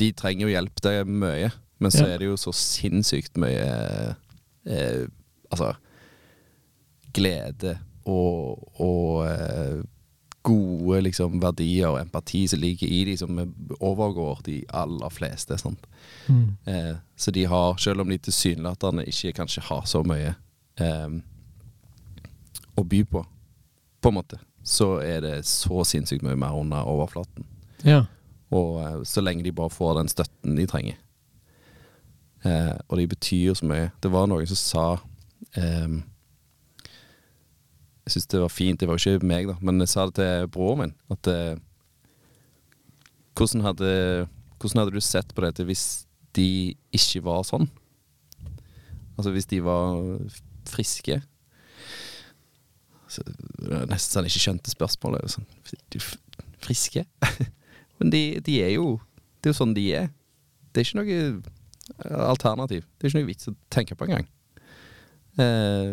[0.00, 1.50] de trenger jo hjelp, det er mye.
[1.78, 2.14] Men så ja.
[2.14, 3.66] er det jo så sinnssykt mye
[4.66, 5.06] eh,
[5.52, 5.74] Altså
[7.12, 7.76] glede
[8.08, 9.82] og, og eh,
[10.42, 13.38] gode liksom, verdier og empati som ligger i de som
[13.80, 15.58] overgår de aller fleste.
[16.26, 16.56] Mm.
[16.66, 20.34] Eh, så de har, selv om de tilsynelatende ikke kanskje har så mye
[20.80, 21.14] eh,
[22.74, 23.22] å by på,
[24.02, 27.46] på en måte, så er det så sinnssykt mye mer under overflaten.
[27.86, 28.04] Ja.
[28.54, 30.98] Og eh, så lenge de bare får den støtten de trenger.
[32.44, 33.90] Eh, og de betyr så mye.
[34.02, 34.86] Det var noen som sa
[35.58, 35.98] eh,
[38.02, 40.16] Jeg syns det var fint, det var jo ikke meg, da, men jeg sa det
[40.18, 40.96] til broren min.
[41.12, 41.60] At eh,
[43.38, 43.92] hvordan, hadde,
[44.58, 46.04] hvordan hadde du sett på dette hvis
[46.36, 47.68] de ikke var sånn?
[49.14, 50.00] Altså hvis de var
[50.68, 51.20] friske?
[53.12, 55.34] Så, det nesten så han ikke skjønte spørsmålet.
[55.34, 55.48] Sånn,
[55.92, 56.00] de
[56.62, 57.04] friske?
[58.00, 58.96] Men de, de er jo
[59.42, 60.08] Det er jo sånn de er.
[60.72, 62.86] Det er ikke noe eh, alternativ.
[62.96, 64.26] Det er ikke noe vits å tenke på engang.
[65.42, 65.92] Eh,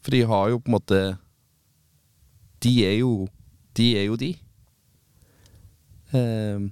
[0.00, 0.98] for de har jo på en måte
[2.62, 3.26] De er jo
[3.76, 4.32] De er jo de.
[6.16, 6.66] Eh,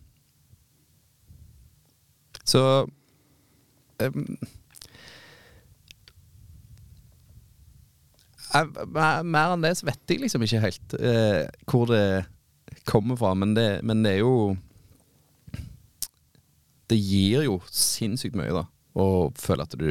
[2.44, 2.60] så
[4.04, 4.36] em,
[8.54, 8.88] jeg,
[9.26, 12.04] mer- enn det så vet jeg liksom ikke helt eh, hvor det
[12.88, 13.32] kommer fra.
[13.38, 14.56] Men det, men det er jo
[16.90, 18.66] Det gir jo sinnssykt mye, da.
[19.00, 19.06] Å
[19.40, 19.88] føle at du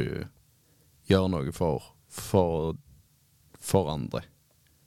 [1.10, 2.76] gjør noe for, for,
[3.60, 4.22] for andre.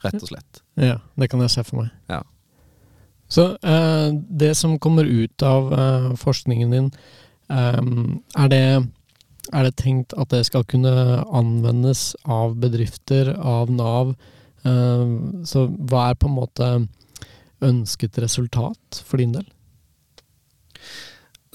[0.06, 0.62] Rett og slett.
[0.80, 1.92] Ja, det kan jeg se for meg.
[2.10, 2.22] Ja.
[3.28, 4.08] Så eh,
[4.40, 6.88] det som kommer ut av eh, forskningen din,
[7.52, 7.82] eh,
[8.40, 8.64] er, det,
[9.54, 14.16] er det tenkt at det skal kunne anvendes av bedrifter, av Nav?
[14.68, 15.06] Eh,
[15.48, 16.72] så hva er på en måte
[17.64, 19.48] ønsket resultat for din del?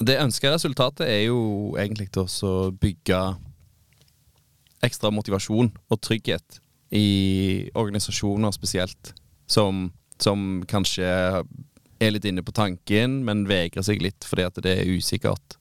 [0.03, 3.19] Det ønska resultatet er jo egentlig til å bygge
[4.83, 6.59] ekstra motivasjon og trygghet
[6.93, 9.13] i organisasjoner spesielt,
[9.47, 9.87] som,
[10.21, 11.07] som kanskje
[12.03, 15.57] er litt inne på tanken, men vegrer seg litt fordi at det er usikkert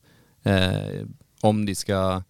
[0.49, 1.05] eh,
[1.43, 2.23] om de skal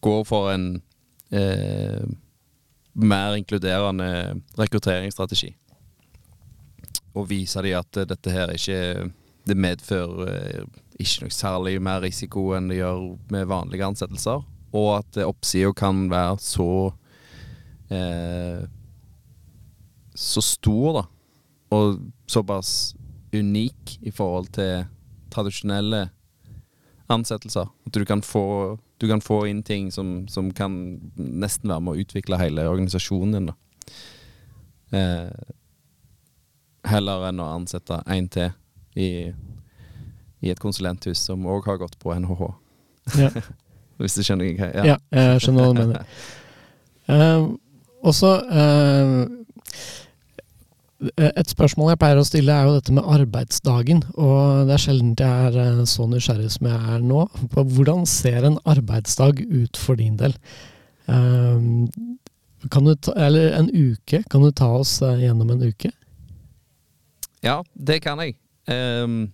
[0.00, 0.82] gå for en
[1.30, 2.04] eh,
[2.92, 5.54] mer inkluderende rekrutteringsstrategi.
[7.14, 9.10] Og vise dem at dette her ikke
[9.48, 10.64] Det medfører eh,
[11.00, 13.00] ikke noe særlig mer risiko enn det gjør
[13.32, 14.44] med vanlige ansettelser.
[14.76, 16.92] Og at oppsida kan være så
[17.90, 18.60] eh,
[20.14, 21.04] Så stor, da.
[21.72, 22.94] Og såpass
[23.32, 24.84] unik i forhold til
[25.30, 26.10] tradisjonelle
[27.10, 27.68] ansettelser.
[27.86, 30.74] At du kan få, du kan få inn ting som, som kan
[31.16, 33.50] nesten være med å utvikle hele organisasjonen din.
[33.50, 33.56] da.
[34.98, 35.54] Eh,
[36.90, 38.50] heller enn å ansette én til
[38.98, 39.30] i,
[40.40, 42.46] i et konsulenthus som òg har gått på NHH.
[43.20, 43.32] Ja.
[44.00, 46.06] Hvis du skjønner hva Ja, jeg skjønner hva du mener.
[47.10, 47.50] uh,
[48.10, 49.10] også eh,
[51.00, 54.02] Et spørsmål jeg pleier å stille, er jo dette med arbeidsdagen.
[54.20, 57.22] Og det er sjelden jeg er eh, så nysgjerrig som jeg er nå.
[57.54, 60.36] På hvordan ser en arbeidsdag ut for din del?
[61.08, 61.64] Eh,
[62.68, 64.20] kan du ta, eller en uke?
[64.28, 65.92] Kan du ta oss eh, gjennom en uke?
[67.40, 68.36] Ja, det kan jeg.
[68.68, 69.30] Um,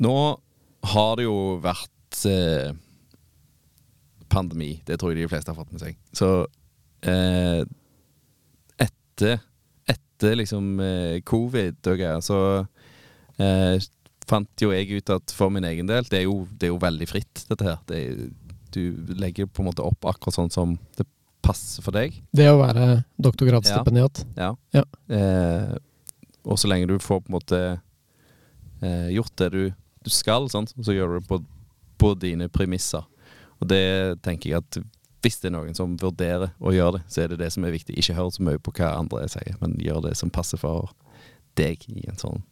[0.00, 0.16] nå
[0.94, 2.72] har det jo vært uh,
[4.32, 4.78] pandemi.
[4.88, 5.98] Det tror jeg de fleste har fått med seg.
[6.16, 6.30] Så
[7.06, 7.62] eh,
[9.14, 9.42] etter,
[9.86, 12.38] etter liksom eh, covid og greier, så
[13.38, 13.78] eh,
[14.28, 16.80] fant jo jeg ut at for min egen del Det er jo, det er jo
[16.82, 17.80] veldig fritt, dette her.
[17.88, 18.22] Det er,
[18.74, 21.06] du legger på en måte opp akkurat sånn som det
[21.44, 22.16] passer for deg.
[22.34, 24.24] Det å være doktorgradsstipendiat.
[24.38, 24.54] Ja.
[24.74, 24.84] Ja.
[25.12, 25.74] Eh,
[26.44, 27.60] og så lenge du får på en måte
[28.82, 29.62] eh, gjort det du,
[30.04, 30.74] du skal, sant?
[30.74, 31.38] så gjør du det på,
[32.00, 33.04] på dine premisser.
[33.60, 33.84] Og det
[34.24, 34.80] tenker jeg at
[35.24, 37.72] hvis det er noen som vurderer å gjøre det, så er det det som er
[37.72, 37.96] viktig.
[37.96, 40.92] Ikke hør så mye på hva andre sier, men gjør det som passer for
[41.58, 42.42] deg i en sånn.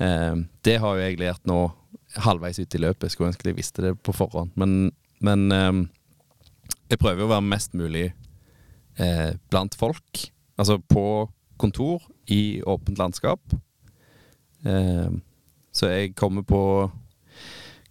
[0.00, 1.60] Eh, det har jo jeg lært nå
[2.24, 3.12] halvveis ut i løpet.
[3.12, 4.54] Skulle ønske jeg visste det på forhånd.
[4.56, 4.92] Men,
[5.24, 5.82] men eh,
[6.92, 8.08] jeg prøver å være mest mulig
[8.96, 10.24] eh, blant folk.
[10.60, 11.04] Altså på
[11.60, 12.02] kontor
[12.32, 13.54] i åpent landskap.
[14.64, 15.12] Eh,
[15.72, 16.64] så jeg kommer på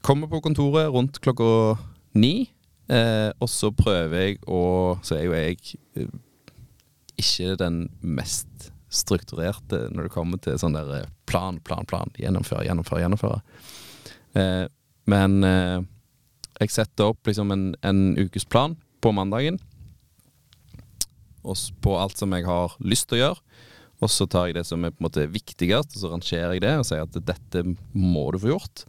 [0.01, 1.77] Kommer på kontoret rundt klokka
[2.17, 2.49] ni.
[2.91, 6.09] Eh, og så prøver jeg å Så er jo jeg eh,
[7.21, 12.11] ikke den mest strukturerte når det kommer til sånn der eh, plan, plan, plan.
[12.19, 13.39] Gjennomføre, gjennomføre, gjennomføre.
[14.35, 14.65] Eh,
[15.11, 15.79] men eh,
[16.61, 19.59] jeg setter opp liksom en, en ukes plan på mandagen.
[21.41, 23.61] Og på alt som jeg har lyst til å gjøre.
[24.01, 26.63] Og så tar jeg det som er på en måte viktigst, og så rangerer jeg
[26.63, 27.61] det og sier at dette
[27.93, 28.85] må du få gjort.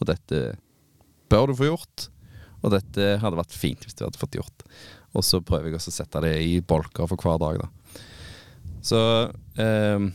[0.00, 0.40] Og dette
[1.32, 2.08] bør du få gjort.
[2.64, 4.66] Og dette hadde vært fint hvis du hadde fått gjort.
[5.14, 8.02] Og så prøver jeg også å sette det i bolker for hver dag, da.
[8.84, 9.00] Så
[9.60, 10.06] eh,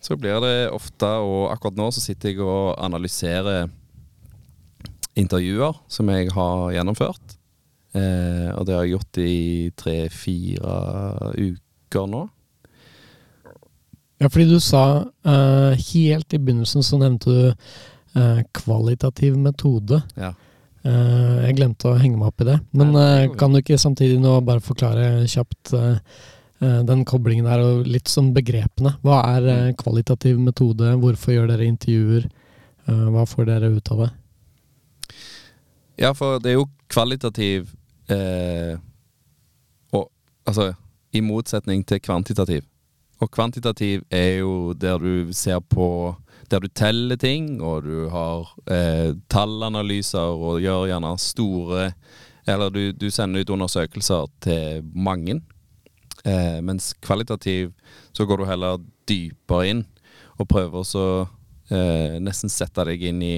[0.00, 3.68] så blir det ofte, og akkurat nå så sitter jeg og analyserer
[5.18, 7.36] intervjuer som jeg har gjennomført.
[7.96, 9.36] Eh, og det har jeg gjort i
[9.78, 10.74] tre-fire
[11.34, 12.26] uker nå.
[14.18, 14.84] Ja, fordi du sa
[15.26, 17.42] eh, helt i begynnelsen så nevnte du
[18.18, 20.02] eh, kvalitativ metode.
[20.18, 20.34] Ja.
[20.86, 22.58] Eh, jeg glemte å henge meg opp i det.
[22.72, 25.98] Men Nei, det eh, kan du ikke samtidig nå bare forklare kjapt eh,
[26.58, 28.96] den koblingen der, og litt sånn begrepene.
[29.06, 29.74] Hva er Mm.
[29.78, 30.94] kvalitativ metode?
[30.98, 32.28] Hvorfor gjør dere intervjuer?
[32.88, 34.10] Hva får dere ut av det?
[35.98, 37.68] Ja, for det er jo kvalitativ
[38.08, 38.76] eh,
[39.92, 40.10] Og
[40.46, 40.74] altså
[41.12, 42.64] i motsetning til kvantitativ.
[43.20, 46.16] Og kvantitativ er jo der du ser på
[46.48, 51.92] Der du teller ting, og du har eh, tallanalyser og gjør gjerne store
[52.48, 55.42] Eller du, du sender ut undersøkelser til mange.
[56.24, 57.72] Eh, mens kvalitativ
[58.12, 59.82] så går du heller dypere inn
[60.38, 61.04] og prøver så
[61.70, 63.36] eh, nesten sette deg inn i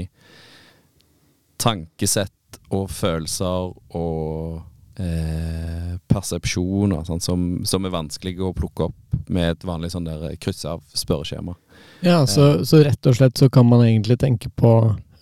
[1.60, 4.62] tankesett og følelser og
[5.00, 10.08] eh, persepsjoner sånn, som, som er vanskelig å plukke opp med et vanlig sånn
[10.40, 11.54] kryss av spørreskjema.
[12.00, 14.72] Ja, så, så rett og slett så kan man egentlig tenke på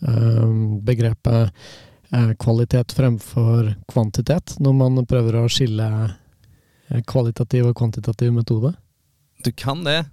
[0.07, 0.51] eh,
[0.87, 1.51] begrepet
[2.13, 8.77] eh, kvalitet fremfor kvantitet, når man prøver å skille eh, kvalitativ og kvantitativ metode.
[9.45, 10.05] Du kan det.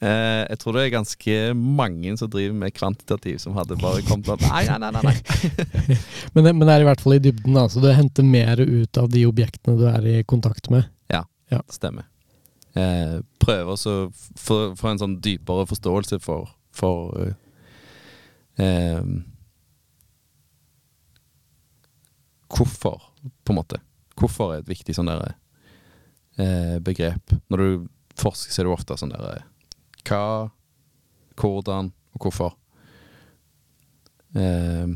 [0.00, 4.40] Jeg tror det er ganske mange som driver med kvantitativ, som hadde bare kommet opp
[4.46, 5.02] Nei, nei, nei.
[5.04, 5.96] nei.
[6.32, 8.62] Men det, men det er i hvert fall i dybden, da, så du henter mer
[8.64, 10.88] ut av de objektene du er i kontakt med.
[11.68, 12.06] Stemmer.
[12.78, 13.94] Eh, prøver å
[14.38, 17.34] få en sånn dypere forståelse for, for eh,
[18.62, 19.04] eh,
[22.50, 23.02] Hvorfor,
[23.46, 23.78] på en måte.
[24.18, 25.36] Hvorfor er et viktig sånn der
[26.40, 27.34] eh, begrep.
[27.50, 27.84] Når du
[28.18, 29.44] forsker, så er det ofte sånn der eh,
[30.06, 30.22] Hva,
[31.38, 32.56] hvordan og hvorfor.
[34.34, 34.90] Eh,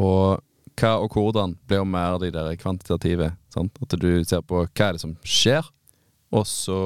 [0.00, 0.42] og
[0.74, 3.32] hva og hvordan blir jo mer de der kvantitative.
[3.54, 3.78] Sant?
[3.82, 5.66] At du ser på hva er det som skjer,
[6.32, 6.78] og så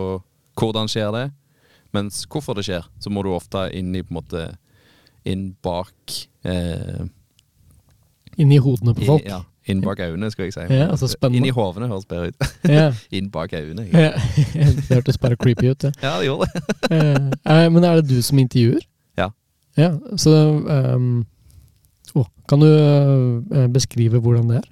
[0.58, 1.26] hvordan skjer det.
[1.94, 4.48] Mens hvorfor det skjer, så må du ofte inn i på en måte
[5.28, 6.14] Inn bak
[6.46, 7.04] eh,
[8.38, 9.24] i hodene på folk.
[9.26, 10.66] I, ja, inn bak øynene, skal jeg si.
[10.72, 11.10] Ja, altså.
[11.28, 12.52] Inn i hovene høres bedre ut.
[12.70, 12.92] Ja.
[13.16, 13.88] inn bak øynene.
[13.92, 14.12] Ja,
[14.76, 15.84] det hørtes bare creepy ut.
[15.84, 15.90] Ja.
[16.02, 16.62] Ja, det gjorde det.
[17.48, 18.80] Eh, men er det du som intervjuer?
[19.18, 19.28] Ja.
[19.76, 20.32] Ja, så
[20.94, 21.26] um,
[22.14, 24.68] å, Kan du eh, beskrive hvordan det er?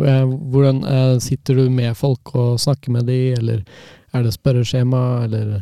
[0.00, 3.60] Eh, Hvordan eh, Sitter du med folk og snakker med de, eller
[4.12, 5.60] er det spørreskjema, eller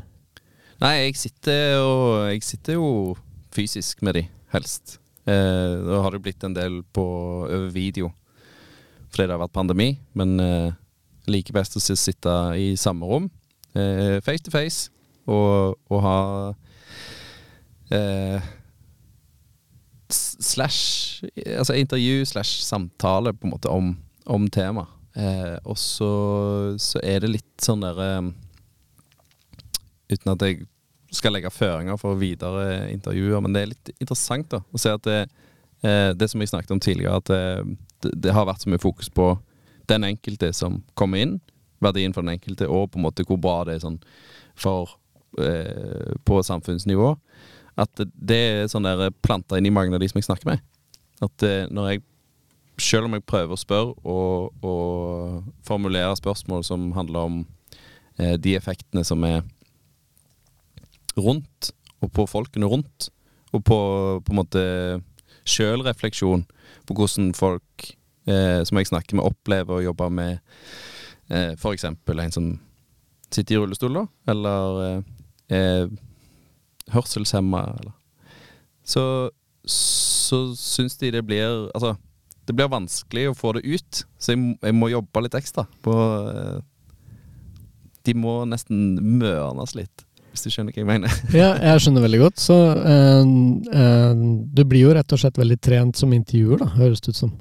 [0.80, 2.86] Nei, jeg sitter, og, jeg sitter jo
[3.52, 4.22] fysisk med de,
[4.54, 4.96] helst.
[5.28, 7.04] Eh, da har det blitt en del på
[7.44, 8.14] over video
[9.10, 10.70] fordi det har vært pandemi, men eh,
[11.26, 13.26] like best å sitte i samme rom,
[13.74, 14.86] eh, face to face,
[15.26, 16.18] og, og ha
[17.98, 18.50] eh,
[20.10, 21.26] slash
[21.58, 23.92] Altså intervju slash samtale, på en måte, om,
[24.30, 24.86] om tema.
[25.18, 26.10] Eh, og så,
[26.78, 28.10] så er det litt sånn derre
[30.10, 30.64] uten at jeg
[31.14, 33.42] skal legge føringer for videre intervjuer.
[33.42, 35.20] Men det er litt interessant da å se at det,
[35.82, 38.82] eh, det som jeg snakket om tidligere, at det, det, det har vært så mye
[38.82, 39.32] fokus på
[39.90, 41.38] den enkelte som kommer inn,
[41.82, 43.98] verdien for den enkelte, og på en måte hvor bra det er sånn
[44.58, 44.94] for
[45.42, 47.14] eh, på samfunnsnivå.
[47.80, 50.62] At det, er sånn der planta inn i mange av de som jeg snakker med.
[51.24, 52.04] At eh, når jeg
[52.80, 57.38] selv om jeg prøver å spørre og, og formulere spørsmål som handler om
[58.18, 59.42] eh, de effektene som er
[61.18, 63.10] rundt, og på folkene rundt,
[63.52, 63.78] og på
[64.24, 64.62] på en måte
[65.48, 66.44] sjølrefleksjon
[66.86, 67.90] på hvordan folk
[68.30, 70.38] eh, som jeg snakker med, opplever å jobbe med
[71.30, 71.84] eh, f.eks.
[71.84, 72.52] en som
[73.30, 75.02] sitter i rullestol, da, eller
[75.50, 75.86] eh,
[76.94, 77.96] hørselshemma, eller
[78.84, 79.30] Så,
[79.66, 81.94] så syns de det blir Altså,
[82.50, 85.92] det blir vanskelig å få det ut, så jeg, jeg må jobbe litt ekstra på
[86.32, 86.56] eh,
[88.08, 91.20] De må nesten mørnes litt, hvis du skjønner hva jeg mener.
[91.42, 92.42] Ja, jeg skjønner veldig godt.
[92.42, 93.22] Så eh,
[93.84, 97.22] eh, du blir jo rett og slett veldig trent som intervjuer, da, høres det ut
[97.22, 97.32] som.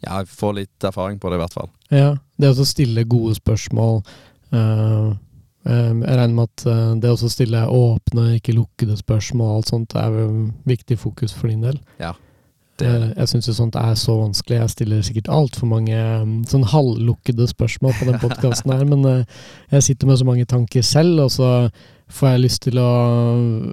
[0.00, 1.70] Ja, jeg får litt erfaring på det, i hvert fall.
[1.92, 4.00] Ja, det å stille gode spørsmål
[4.56, 5.14] eh,
[5.66, 6.64] Jeg regner med at
[7.02, 10.22] det å stille åpne, ikke lukkede spørsmål og alt sånt er
[10.68, 11.80] viktig fokus for din del.
[12.00, 12.14] Ja,
[12.76, 14.58] Det, det, jeg syns jo sånt er så vanskelig.
[14.60, 19.44] Jeg stiller sikkert altfor mange mm, sånn halvlukkede spørsmål på den podkasten her, men eh,
[19.76, 21.50] jeg sitter med så mange tanker selv, og så
[22.12, 22.90] får jeg lyst til å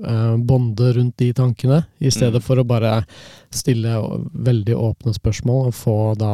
[0.10, 2.46] eh, bonde rundt de tankene, i stedet Mm.
[2.48, 2.94] for å bare
[3.54, 3.94] stille
[4.34, 6.32] veldig åpne spørsmål og få da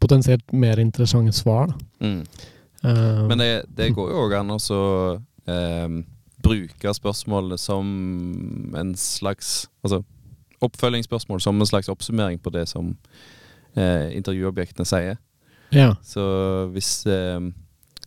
[0.00, 1.74] potensielt mer interessante svar.
[2.00, 2.22] Mm.
[2.84, 4.58] Uh, Men det, det går jo òg an å
[5.48, 5.88] eh,
[6.46, 7.86] bruke spørsmålene som
[8.76, 10.02] en slags Altså
[10.66, 12.92] oppfølgingsspørsmål som en slags oppsummering på det som
[13.76, 15.16] eh, intervjuobjektene sier.
[15.72, 15.94] ja.
[16.02, 16.22] Så
[16.74, 17.40] hvis eh,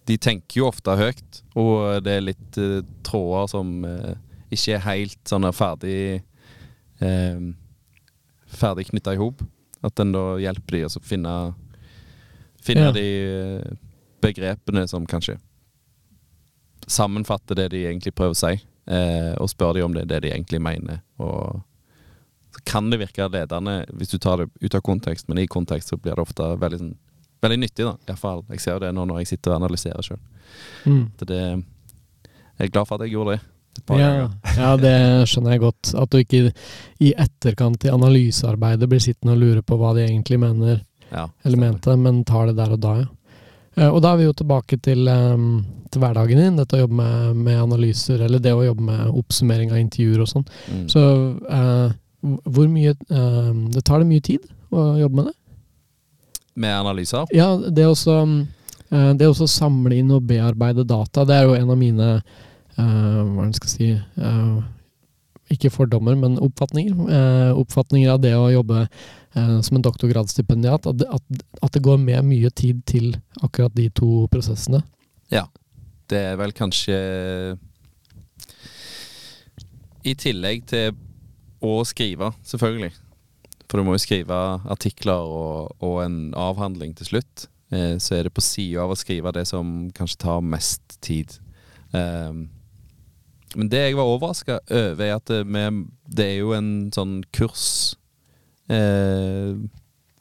[0.10, 4.16] de tenker jo ofte høyt, og det er litt eh, tråder som eh,
[4.50, 5.98] ikke er helt sånn er ferdig
[7.02, 7.50] eh,
[8.50, 9.44] Ferdig knytta i hop.
[9.86, 11.34] At en da hjelper de å finne
[12.66, 12.92] Finne Ja.
[12.92, 13.76] de eh,
[14.26, 15.38] begrepene som kanskje
[16.90, 18.56] sammenfatter det de egentlig prøver å si,
[18.90, 21.02] eh, og spør de om det er det de egentlig mener.
[21.22, 21.62] Og
[22.60, 25.94] så kan det virke ledende hvis du tar det ut av kontekst, men i kontekst
[25.94, 26.96] så blir det ofte veldig, sånn,
[27.42, 27.86] veldig nyttig.
[27.88, 28.44] da, i hvert fall.
[28.52, 30.20] Jeg ser jo det nå når jeg sitter og analyserer sjøl.
[30.86, 31.06] Mm.
[32.60, 33.42] Jeg er glad for at jeg gjorde det.
[33.96, 34.96] Ja, ja, det
[35.30, 35.94] skjønner jeg godt.
[35.96, 36.50] At du ikke
[37.00, 40.82] i etterkant i analysearbeidet blir sittende og lure på hva de egentlig mener
[41.14, 43.08] Ja, eller mente, men tar det der og da, ja.
[43.80, 45.38] Eh, Og da er vi jo tilbake til, eh,
[45.90, 49.72] til hverdagen din, dette å jobbe med, med analyser, eller det å jobbe med oppsummering
[49.72, 50.46] av intervjuer og sånn.
[50.70, 50.84] Mm.
[50.92, 51.06] Så
[51.50, 55.36] eh, hvor mye eh, Det tar det mye tid å jobbe med det?
[56.60, 57.30] Med analyser.
[57.36, 61.72] Ja, det å eh, det å samle inn og bearbeide data, det er jo en
[61.72, 64.60] av mine uh, Hva skal jeg si uh,
[65.54, 67.54] Ikke fordommer, men oppfatninger.
[67.58, 68.88] Oppfatninger av det å jobbe
[69.66, 70.86] som en doktorgradsstipendiat.
[70.90, 74.82] At, at, at det går med mye tid til akkurat de to prosessene.
[75.34, 75.48] Ja.
[76.10, 76.96] Det er vel kanskje
[80.06, 80.98] I tillegg til
[81.66, 82.92] å skrive, selvfølgelig.
[83.70, 84.36] For du må jo skrive
[84.72, 87.50] artikler og, og en avhandling til slutt.
[87.70, 91.36] Eh, så er det på sida av å skrive det som kanskje tar mest tid.
[91.94, 92.34] Eh,
[93.56, 97.20] men det jeg var overraska over, er at det, med, det er jo en sånn
[97.34, 97.96] kurs
[98.70, 99.58] eh,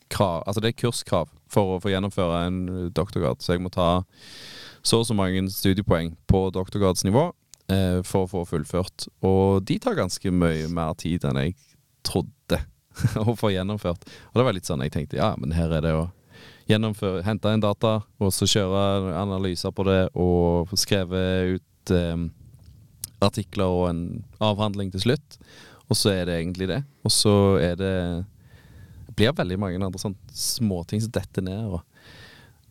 [0.08, 2.62] krav, Altså det er kurskrav for å få gjennomføre en
[2.96, 3.40] doktorgrad.
[3.44, 4.02] Så jeg må ta
[4.84, 7.30] så og så mange studiepoeng på doktorgradsnivå
[7.72, 9.08] eh, for å få fullført.
[9.26, 11.56] Og de tar ganske mye mer tid enn jeg
[12.06, 12.62] trodde
[13.24, 14.06] å få gjennomført.
[14.32, 16.08] Og det var litt sånn jeg tenkte ja, men her er det å
[16.68, 21.22] gjennomføre, hente inn data, og så kjøre analyser på det, og skrive
[21.56, 22.26] ut eh,
[23.24, 24.02] artikler og en
[24.44, 25.38] avhandling til slutt.
[25.88, 26.82] Og så er det egentlig det.
[27.06, 27.94] Og så er det
[29.08, 31.72] Det blir veldig mange andre sånne småting som detter ned.
[31.72, 31.80] Og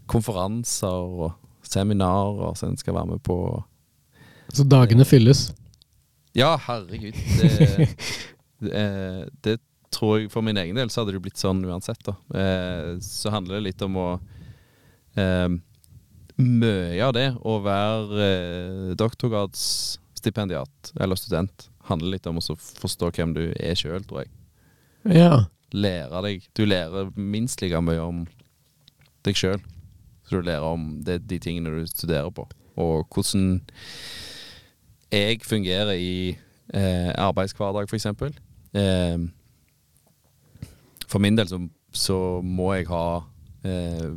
[0.07, 1.33] konferanser og
[1.67, 3.63] seminarer som en skal være med på.
[4.53, 5.47] Så dagene fylles.
[6.37, 7.15] Ja, herregud.
[7.41, 7.49] Det,
[8.59, 9.57] det, eh, det
[9.93, 12.03] tror jeg For min egen del så hadde det blitt sånn uansett.
[12.05, 14.09] da eh, Så handler det litt om å
[15.17, 15.49] eh,
[16.37, 23.33] Mye av det å være eh, doktorgradsstipendiat eller student handler litt om å forstå hvem
[23.33, 24.31] du er sjøl, tror jeg.
[25.17, 25.47] Ja.
[25.71, 28.25] Lære deg Du lærer minst like mye om
[29.25, 29.63] deg sjøl.
[30.27, 32.45] Så du lærer om det, de tingene du studerer på,
[32.77, 33.61] og hvordan
[35.13, 36.35] jeg fungerer i
[36.73, 38.07] eh, arbeidshverdag, f.eks.
[38.77, 39.19] Eh,
[41.07, 41.59] for min del så,
[41.95, 43.05] så må jeg ha
[43.63, 44.09] eh,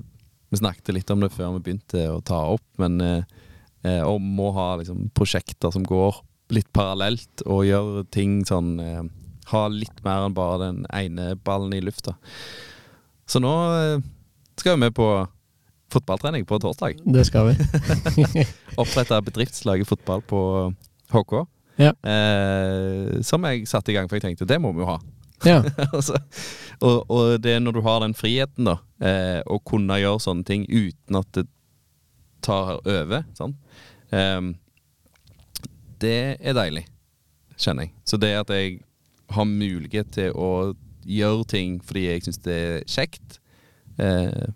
[0.50, 3.22] Vi snakket litt om det før vi begynte å ta opp, men eh,
[3.87, 9.05] eh, Og må ha liksom, prosjekter som går litt parallelt, og gjøre ting sånn eh,
[9.53, 12.16] Ha litt mer enn bare den ene ballen i lufta.
[13.31, 14.03] Så nå eh,
[14.59, 15.11] skal vi på
[15.90, 17.00] fotballtrening på torsdag.
[17.05, 17.55] Det skal vi.
[18.81, 20.42] Oppretta bedriftslaget fotball på
[21.12, 21.35] HK.
[21.81, 21.94] Ja.
[22.11, 24.98] Eh, som jeg satte i gang, for jeg tenkte det må vi jo ha.
[25.48, 25.62] Ja.
[25.96, 26.18] altså,
[26.81, 30.46] og, og det er når du har den friheten, da, eh, å kunne gjøre sånne
[30.46, 31.46] ting uten at det
[32.44, 33.57] tar over, sånn.
[34.16, 34.55] Ehm,
[36.00, 36.87] det er deilig,
[37.61, 37.94] kjenner jeg.
[38.09, 38.79] Så det at jeg
[39.31, 40.72] har mulighet til å
[41.07, 43.38] gjøre ting fordi jeg syns det er kjekt,
[44.00, 44.48] eh,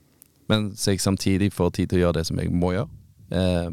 [0.54, 2.90] mens jeg samtidig får tid til å gjøre det som jeg må gjøre,
[3.34, 3.70] eh,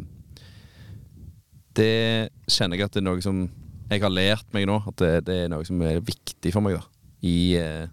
[1.78, 3.46] det kjenner jeg at det er noe som
[3.92, 6.78] jeg har lært meg nå, at det, det er noe som er viktig for meg
[6.78, 6.84] da,
[7.28, 7.86] i, eh,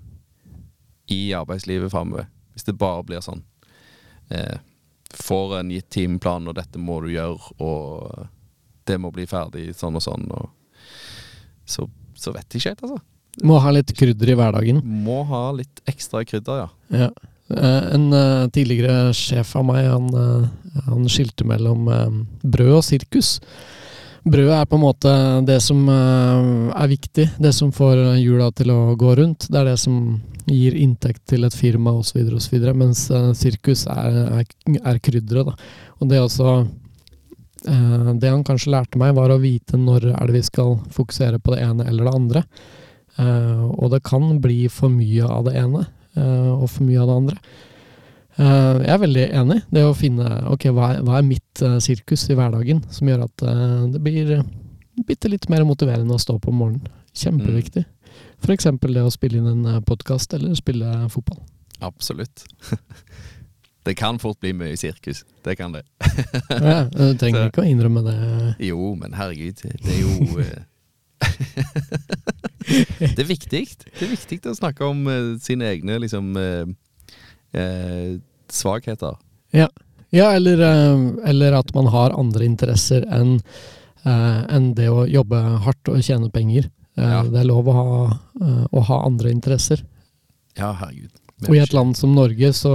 [1.14, 2.28] i arbeidslivet framover.
[2.54, 3.44] Hvis det bare blir sånn
[4.34, 4.58] eh,
[5.14, 8.26] Får en gitt timeplan, og dette må du gjøre, og
[8.84, 10.50] det må bli ferdig sånn og sånn, og
[11.64, 12.98] så, så vet jeg ikke helt, altså.
[13.48, 14.82] Må ha litt krydder i hverdagen.
[14.84, 16.68] Må ha litt ekstra krydder, ja.
[17.06, 17.08] Ja.
[17.50, 21.88] Eh, En eh, tidligere sjef av meg, han, eh, han skilte mellom
[22.42, 23.38] brød og sirkus.
[24.28, 25.12] Brødet er på en måte
[25.46, 29.46] det som er viktig, det som får hjula til å gå rundt.
[29.48, 30.18] Det er det som
[30.48, 32.58] gir inntekt til et firma osv., osv.
[32.76, 33.06] Mens
[33.38, 34.50] sirkus er, er,
[34.82, 35.54] er krydderet.
[36.02, 40.42] Og det også eh, Det han kanskje lærte meg, var å vite når er det
[40.42, 42.44] vi skal fokusere på det ene eller det andre.
[43.18, 45.88] Og det kan bli for mye av det ene
[46.54, 47.38] og for mye av det andre.
[48.38, 49.58] Eh, jeg er veldig enig.
[49.74, 53.24] Det å finne ok, hva er, hva er mitt eh, sirkus i hverdagen som gjør
[53.26, 54.34] at eh, det blir
[55.08, 56.92] bitte litt mer motiverende å stå på om morgenen.
[57.18, 57.84] Kjempeviktig.
[58.42, 61.40] For eksempel det å spille inn en podkast eller spille fotball.
[61.82, 62.44] Absolutt.
[63.88, 65.22] Det kan fort bli mye sirkus.
[65.46, 65.80] Det kan det.
[66.50, 68.16] Ja, du trenger Så- ikke å innrømme det.
[68.66, 70.58] Jo, men herregud, det er jo eh,
[72.98, 73.62] Det er viktig.
[73.80, 76.68] Det er viktig å snakke om uh, sine egne liksom uh,
[77.56, 78.10] uh,
[78.52, 79.16] svakheter.
[79.54, 83.42] Ja, eller, eh, eller at man har andre interesser enn
[84.08, 86.70] enn det å jobbe hardt og tjene penger.
[86.96, 87.18] Ja.
[87.28, 87.96] Det er lov å ha,
[88.72, 89.82] å ha andre interesser.
[90.56, 91.10] Ja, herregud.
[91.44, 92.72] Og i et land som Norge så,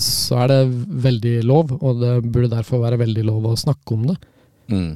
[0.00, 0.60] så er det
[1.04, 4.16] veldig lov, og det burde derfor være veldig lov å snakke om det.
[4.72, 4.94] Mm.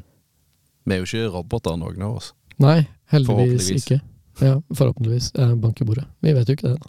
[0.88, 2.32] Vi er jo ikke roboter, noen av oss.
[2.58, 3.86] Nei, heldigvis Forhåpentligvis.
[3.86, 4.00] ikke.
[4.40, 5.32] Ja, forhåpentligvis.
[5.34, 6.04] Eh, bank i bordet.
[6.20, 6.80] Vi vet jo ikke det.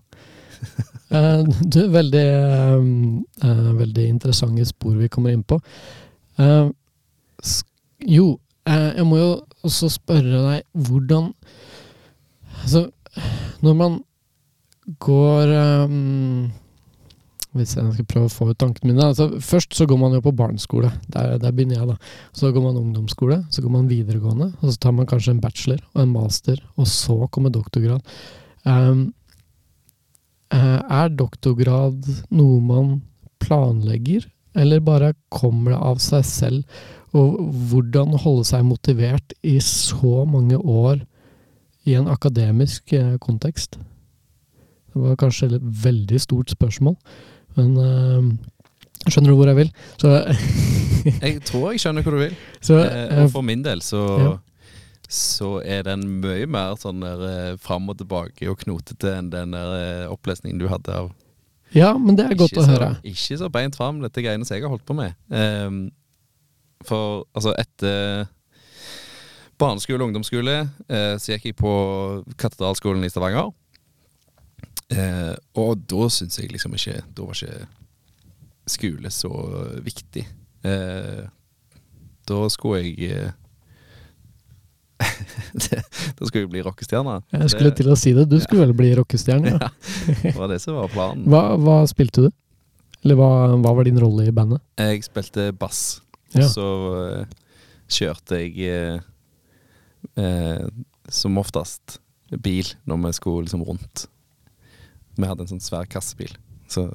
[1.10, 2.82] Eh, du, veldig, eh,
[3.50, 5.56] eh, veldig interessante spor vi kommer inn på.
[6.38, 6.68] Eh,
[8.06, 8.26] jo,
[8.70, 9.32] eh, jeg må jo
[9.66, 11.32] også spørre deg hvordan
[12.60, 12.92] Altså,
[13.64, 13.98] når man
[15.00, 15.52] går
[15.90, 16.52] um,
[17.58, 20.22] Hvis jeg skal prøve å få ut tankene mine altså, Først så går man jo
[20.22, 20.92] på barneskole.
[21.10, 22.12] Der, der begynner jeg, da.
[22.36, 25.82] Så går man ungdomsskole, så går man videregående, og så tar man kanskje en bachelor
[25.96, 28.06] og en master, og så kommer doktorgrad.
[28.70, 29.08] Um,
[30.54, 32.94] er doktorgrad noe man
[33.42, 34.28] planlegger,
[34.58, 36.80] eller bare kommer det av seg selv?
[37.18, 37.38] Og
[37.72, 41.02] hvordan holde seg motivert i så mange år
[41.90, 43.80] i en akademisk eh, kontekst?
[44.90, 46.98] Det var kanskje et veldig stort spørsmål,
[47.60, 49.74] men uh, skjønner du hvor jeg vil?
[50.02, 50.14] Så,
[51.24, 52.38] Jeg tror jeg skjønner hvor du vil.
[52.62, 54.38] så Eh, eh, og for min del så ja.
[55.10, 59.56] Så er den mye mer sånn der eh, fram og tilbake og knotete enn den
[59.56, 61.08] der eh, opplesningen du hadde av
[61.74, 62.90] Ja, men det er godt ikke å så, høre.
[63.10, 65.18] Ikke så beint fram, dette greiene som jeg har holdt på med.
[65.34, 65.88] Um,
[66.86, 68.30] for altså, etter
[69.60, 71.74] barneskole og ungdomsskole eh, så gikk jeg på
[72.40, 73.52] Katedralskolen i Stavanger.
[74.90, 77.68] Eh, og da syns jeg liksom ikke Da var ikke
[78.70, 79.30] skole så
[79.86, 80.24] viktig.
[80.66, 81.28] Eh,
[82.30, 83.32] da skulle jeg eh,
[86.18, 87.20] Da skulle jeg bli rockestjerne.
[87.34, 88.28] Jeg skulle til å si det.
[88.30, 89.56] Du skulle vel bli rockestjerne?
[89.60, 89.70] Ja.
[90.24, 91.26] Det var det som var planen.
[91.30, 92.30] Hva, hva spilte du?
[93.06, 93.30] Eller hva,
[93.64, 94.62] hva var din rolle i bandet?
[94.80, 96.02] Jeg spilte bass,
[96.34, 96.48] og Ja.
[96.52, 97.38] så uh,
[97.90, 99.00] kjørte jeg uh,
[100.20, 100.68] uh,
[101.08, 102.00] som oftest
[102.44, 104.10] bil når vi skulle liksom rundt.
[105.20, 106.32] Vi hadde en sånn svær kassebil,
[106.72, 106.86] så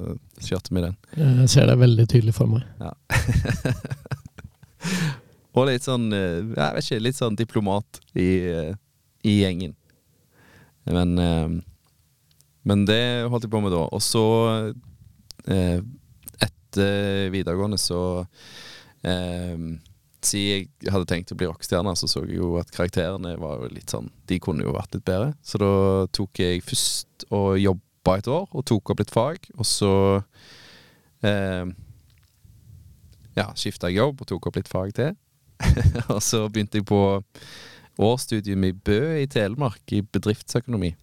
[0.41, 0.95] kjørte vi den.
[1.19, 2.65] Jeg ser det veldig tydelig for meg.
[5.55, 8.73] Og litt sånn, eh, jeg vet ikke, litt sånn diplomat i, eh,
[9.23, 9.75] i gjengen.
[10.89, 11.53] Men, eh,
[12.67, 13.85] men det holdt jeg på med da.
[13.87, 14.25] Og så,
[15.47, 15.79] eh,
[16.41, 18.25] etter videregående, så
[19.03, 19.57] eh,
[20.25, 23.67] Siden jeg hadde tenkt å bli rockestjerne, så så jeg jo at karakterene var jo
[23.69, 25.35] litt sånn De kunne jo vært litt bedre.
[25.45, 27.59] Så da tok jeg først og
[28.05, 29.47] jobba et år, og tok opp litt fag.
[29.57, 30.21] Og så
[31.25, 31.65] eh,
[33.35, 35.15] ja, skifta jeg jobb og tok opp litt fag til.
[36.13, 37.21] og så begynte jeg på
[37.97, 40.93] årsstudium i Bø i Telemark, i bedriftsøkonomi.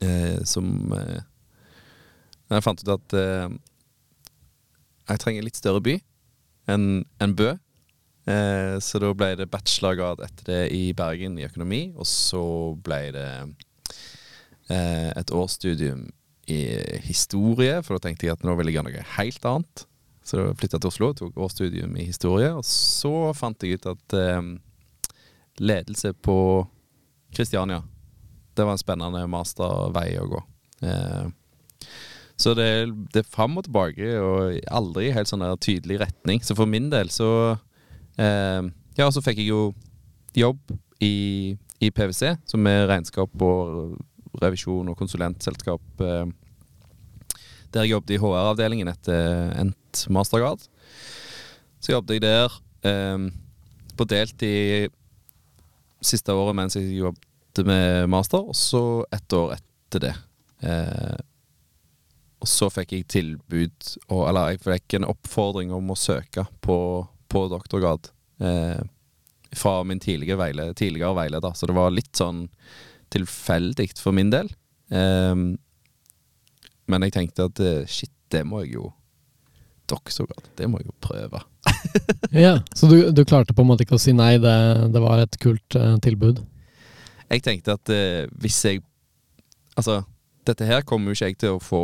[0.00, 1.20] Eh, som eh,
[2.50, 3.52] Jeg fant ut at eh,
[5.10, 5.98] jeg trenger litt større by
[6.72, 7.52] enn en Bø.
[8.24, 12.42] Eh, så da ble det bachelorgrad etter det i Bergen i økonomi, og så
[12.82, 13.28] ble det
[14.70, 16.06] et årsstudium
[16.48, 16.60] i
[17.04, 19.84] historie, for da tenkte jeg at nå vil jeg gjøre noe helt annet.
[20.24, 23.90] Så da flytta jeg til Oslo, tok årsstudium i historie, og så fant jeg ut
[23.92, 24.46] at eh,
[25.60, 26.36] ledelse på
[27.34, 27.82] Kristiania,
[28.54, 30.40] det var en spennende mastervei å gå.
[30.86, 31.26] Eh,
[32.40, 32.68] så det,
[33.14, 36.40] det er fram og tilbake, og aldri helt sånn der tydelig retning.
[36.42, 37.28] Så for min del så
[38.18, 39.74] eh, Ja, så fikk jeg jo
[40.38, 43.98] jobb i, i PwC, som er regnskap og
[44.42, 46.02] revisjon og konsulentselskap.
[46.04, 46.26] Eh,
[47.74, 50.62] der jeg jobbet i HR-avdelingen etter endt mastergrad.
[51.82, 52.54] Så jobbet jeg der
[52.86, 53.28] eh,
[53.94, 54.94] på deltid
[56.04, 60.14] siste året mens jeg jobbet med master, og så ett år etter det.
[60.66, 61.20] Eh,
[62.44, 66.76] og så fikk jeg tilbud og, Eller jeg fikk en oppfordring om å søke på,
[67.32, 68.10] på doktorgrad
[68.44, 68.82] eh,
[69.54, 71.54] fra min tidligere, veile, tidligere veileder.
[71.56, 72.44] Så det var litt sånn
[73.12, 74.50] tilfeldig for min del.
[74.92, 75.54] Um,
[76.90, 78.90] men jeg tenkte at eh, shit, det må jeg jo
[79.88, 81.42] Doktorgrad, det må jeg jo prøve.
[82.44, 84.54] Ja, Så du, du klarte på en måte ikke å si nei, det,
[84.94, 86.40] det var et kult uh, tilbud?
[87.28, 88.80] Jeg tenkte at uh, hvis jeg
[89.74, 90.04] Altså,
[90.46, 91.82] dette her kommer jo ikke jeg til å få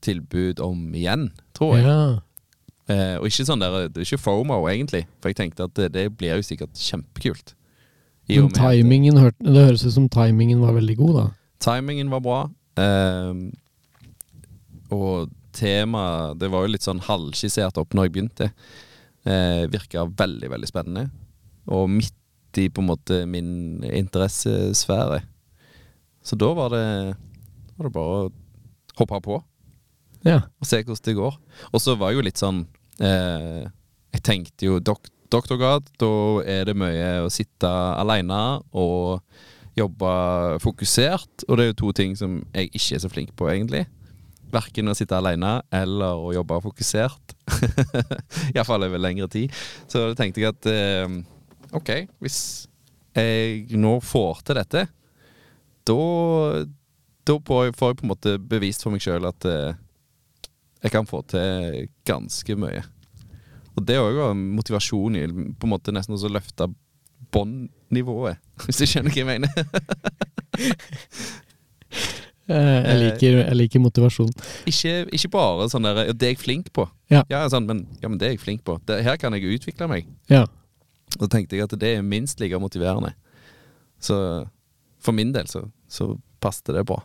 [0.00, 1.84] tilbud om igjen, tror jeg.
[1.84, 1.98] Ja.
[2.88, 5.02] Uh, og ikke sånn der, det er ikke FOMO, egentlig.
[5.20, 7.52] For jeg tenkte at det, det blir jo sikkert kjempekult.
[8.38, 11.26] Men timingen, det høres ut som timingen var veldig god, da.
[11.60, 12.38] Timingen var bra.
[12.80, 13.34] Eh,
[14.94, 18.46] og tema Det var jo litt sånn halvskissert opp når jeg begynte.
[19.26, 21.08] Eh, Virka veldig, veldig spennende.
[21.70, 22.14] Og midt
[22.58, 25.20] i på en måte min interessesfære.
[26.22, 26.86] Så da var det,
[27.76, 28.32] var det bare å
[29.00, 29.42] hoppe på
[30.26, 30.42] Ja.
[30.60, 31.36] og se hvordan det går.
[31.72, 32.66] Og så var jeg jo litt sånn
[33.00, 33.66] eh,
[34.12, 36.10] Jeg tenkte jo dok doktorgrad, da
[36.48, 39.20] er det mye å sitte aleine og
[39.78, 40.12] jobbe
[40.62, 41.46] fokusert.
[41.48, 43.84] Og det er jo to ting som jeg ikke er så flink på, egentlig.
[44.50, 47.36] Verken å sitte alene eller å jobbe fokusert.
[48.54, 49.54] Iallfall over lengre tid.
[49.86, 51.20] Så da tenkte jeg at eh,
[51.78, 52.40] OK, hvis
[53.14, 54.84] jeg nå får til dette,
[55.86, 56.02] da
[57.30, 59.76] da får jeg på en måte bevist for meg sjøl at eh,
[60.80, 62.82] jeg kan få til ganske mye.
[63.78, 66.66] Og det òg var motivasjon i på en måte nesten å løfte
[67.30, 69.50] båndnivået, hvis du skjønner hva jeg mener.
[72.50, 74.30] Eh, Jeg liker, jeg liker motivasjon.
[74.66, 76.82] ikke, ikke bare sånn der ja, Det er jeg flink på.
[77.12, 77.20] Ja.
[77.52, 78.74] sånn, men, ja, men det er jeg flink på.
[78.88, 80.08] Det, her kan jeg utvikle meg.
[80.26, 80.40] Ja.
[81.14, 83.12] Og da tenkte jeg at det er minst like motiverende.
[84.02, 84.16] Så
[84.98, 86.98] for min del så, så passet det bra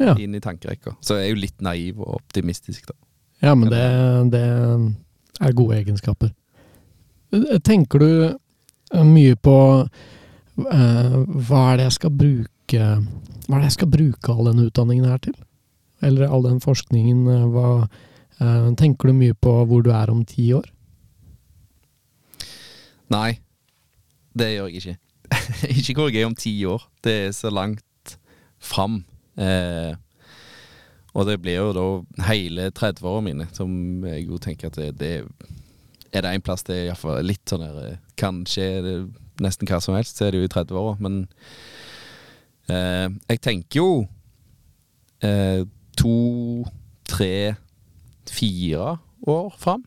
[0.00, 0.98] Ja, inn i tankerekka.
[1.00, 2.96] Så jeg er jo litt naiv og optimistisk, da.
[3.40, 3.80] ja men det,
[4.36, 4.44] det
[5.40, 6.32] er gode egenskaper.
[7.64, 13.68] Tenker du eh, mye på eh, hva er det jeg skal bruke Hva er det
[13.68, 15.36] jeg skal bruke all denne utdanningen her til?
[16.02, 17.22] Eller all den forskningen.
[17.28, 17.88] eh, Hva,
[18.40, 20.66] eh, tenker du mye på hvor du er om ti år?
[23.10, 23.40] Nei,
[24.38, 24.96] det gjør jeg ikke.
[25.78, 26.84] ikke hvor jeg er om ti år.
[27.02, 28.16] Det er så langt
[28.58, 29.04] fram.
[29.38, 29.94] Eh,
[31.14, 31.86] og det blir jo da
[32.28, 33.72] hele 30-årene mine som
[34.06, 35.14] jeg jo tenker at det, det
[36.12, 38.94] Er det en plass det er iallfall litt sånn der eh, Kanskje er det
[39.40, 40.96] nesten hva som helst, så er det jo i 30-åra.
[41.00, 41.22] Men
[42.68, 43.92] eh, jeg tenker jo
[45.24, 45.62] eh,
[45.96, 46.16] to,
[47.08, 47.56] tre,
[48.30, 49.86] fire år fram.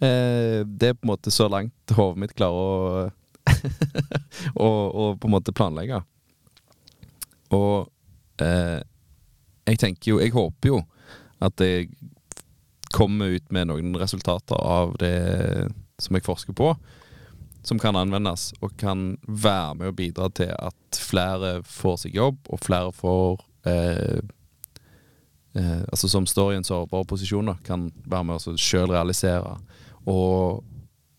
[0.00, 3.10] Eh, det er på en måte så langt hodet mitt klarer å
[4.64, 6.00] og, og på en måte planlegge.
[7.54, 8.80] Og eh,
[9.64, 10.82] jeg tenker jo Jeg håper jo
[11.44, 11.88] at det
[12.94, 15.66] kommer ut med noen resultater av det
[15.98, 16.70] som jeg forsker på,
[17.66, 22.38] som kan anvendes og kan være med å bidra til at flere får seg jobb,
[22.48, 24.22] og flere får eh,
[25.58, 29.56] eh, Altså som står i en sårbar posisjon, kan være med å sjøl realisere
[30.06, 30.62] og,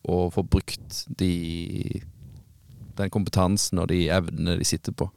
[0.07, 2.01] og få brukt de
[2.95, 5.09] den kompetansen og de evnene de sitter på.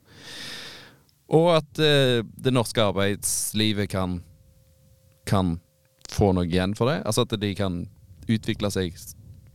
[1.28, 4.18] Og at eh, det norske arbeidslivet kan,
[5.28, 5.58] kan
[6.08, 7.02] få noe igjen for det.
[7.04, 7.82] Altså at de kan
[8.28, 8.96] utvikle seg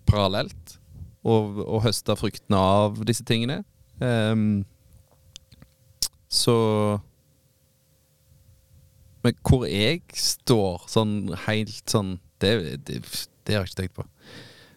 [0.10, 0.78] parallelt
[1.26, 3.62] og, og høste fruktene av disse tingene.
[4.04, 4.66] Um,
[6.34, 6.54] så
[9.24, 11.14] Men hvor jeg står sånn
[11.46, 12.54] helt sånn Det,
[12.88, 12.98] det,
[13.46, 14.06] det har jeg ikke tenkt på.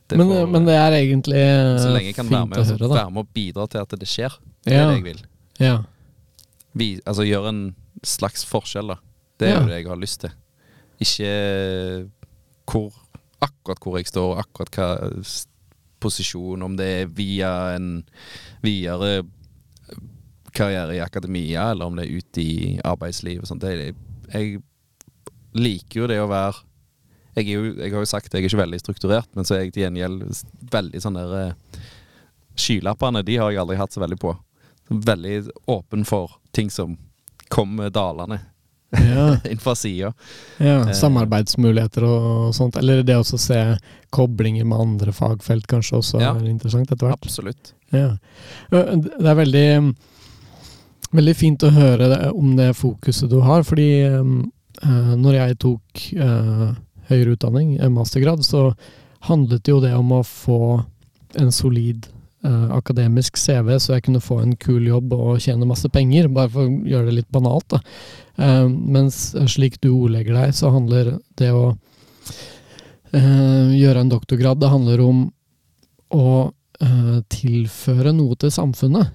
[0.07, 1.83] Det Men, får- men det er egentlig fint å høre, da.
[1.83, 4.37] så lenge jeg kan være med, og være med og bidra til at det skjer.
[4.63, 4.85] Det er Ja.
[4.91, 5.23] det jeg vil.
[5.59, 5.73] Ja.
[6.77, 7.63] Vi, altså gjøre en
[8.07, 9.01] slags forskjell, da.
[9.37, 10.33] Det er jo det jeg har lyst til.
[11.05, 11.33] Ikke
[12.67, 12.95] hvor,
[13.45, 14.89] akkurat hvor jeg står, akkurat hva
[16.01, 17.91] posisjon, om det er via en
[18.65, 19.25] videre
[20.57, 23.65] karriere i akademia, eller om det er ute i arbeidslivet sånt.
[23.67, 24.63] Jeg
[25.57, 26.65] liker jo det å være
[27.37, 29.67] jeg, jo, jeg har jo sagt at jeg er ikke veldig strukturert, men så er
[29.67, 30.23] jeg til gjengjeld
[30.73, 31.81] veldig sånn der eh,
[32.57, 34.31] Skylappene de har jeg aldri hatt så veldig på.
[34.89, 36.97] Veldig åpen for ting som
[37.49, 38.41] kommer dalende
[38.97, 39.37] Ja.
[39.51, 40.13] inn fra sida.
[40.59, 40.93] Ja, Eh.
[40.95, 42.77] samarbeidsmuligheter og sånt.
[42.79, 43.79] Eller det å se
[44.15, 46.35] koblinger med andre fagfelt kanskje også Ja.
[46.37, 47.23] er interessant etter hvert.
[47.27, 47.73] Absolutt.
[47.93, 48.17] Ja.
[48.73, 49.95] Eh, Det er veldig,
[51.13, 54.23] veldig fint å høre det, om det fokuset du har, fordi eh,
[55.17, 56.07] når jeg tok
[57.09, 58.75] høyere utdanning, mastergrad, så
[59.29, 60.85] handlet jo det om å få
[61.39, 62.07] en solid
[62.47, 66.53] eh, akademisk CV, så jeg kunne få en kul jobb og tjene masse penger, bare
[66.53, 67.69] for å gjøre det litt banalt.
[67.75, 67.81] da.
[68.39, 71.67] Eh, mens slik du ordlegger deg, så handler det å
[73.13, 75.27] eh, gjøre en doktorgrad, det handler om
[76.15, 76.29] å
[77.33, 79.09] tilføre noe til samfunnet.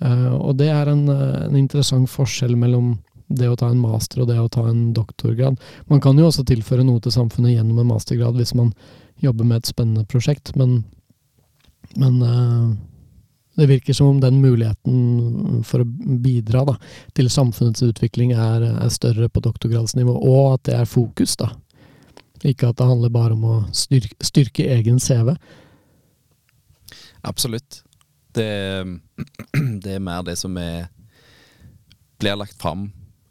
[0.00, 2.94] Og det er en, en interessant forskjell mellom
[3.30, 5.58] det å ta en master og det å ta en doktorgrad.
[5.92, 8.72] Man kan jo også tilføre noe til samfunnet gjennom en mastergrad hvis man
[9.22, 10.82] jobber med et spennende prosjekt, men,
[11.96, 12.76] men eh,
[13.56, 15.88] det virker som om den muligheten for å
[16.22, 16.76] bidra da,
[17.14, 21.34] til samfunnets utvikling er, er større på doktorgradsnivå, og at det er fokus.
[21.36, 21.50] da.
[22.46, 25.34] Ikke at det handler bare om å styrke, styrke egen CV.
[27.22, 27.82] Absolutt.
[28.32, 28.48] Det,
[29.82, 30.88] det er mer det som er
[32.20, 32.90] blir lagt fram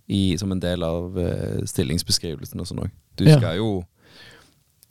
[0.09, 2.93] i, som en del av eh, stillingsbeskrivelsen og sånn òg.
[3.19, 3.37] Du Ja.
[3.37, 3.67] skal jo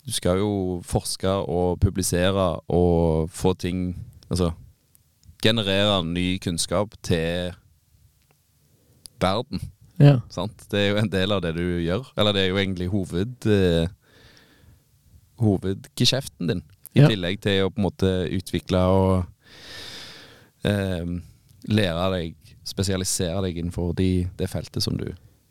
[0.08, 0.50] Du skal jo
[0.88, 3.90] forske og publisere og få ting
[4.30, 4.50] Altså
[5.42, 7.52] generere ny kunnskap til
[9.22, 9.60] verden.
[10.00, 10.18] Ja.
[10.30, 10.64] Sant?
[10.70, 12.10] Det er jo en del av det du gjør.
[12.18, 13.88] Eller det er jo egentlig hoved eh,
[15.42, 16.62] hovedgeskjeften din.
[16.94, 17.08] I Ja.
[17.08, 19.24] tillegg til å på en måte utvikle og
[20.64, 21.04] eh,
[21.68, 22.34] lære deg
[22.68, 25.06] Spesialisere deg innenfor de, det feltet som du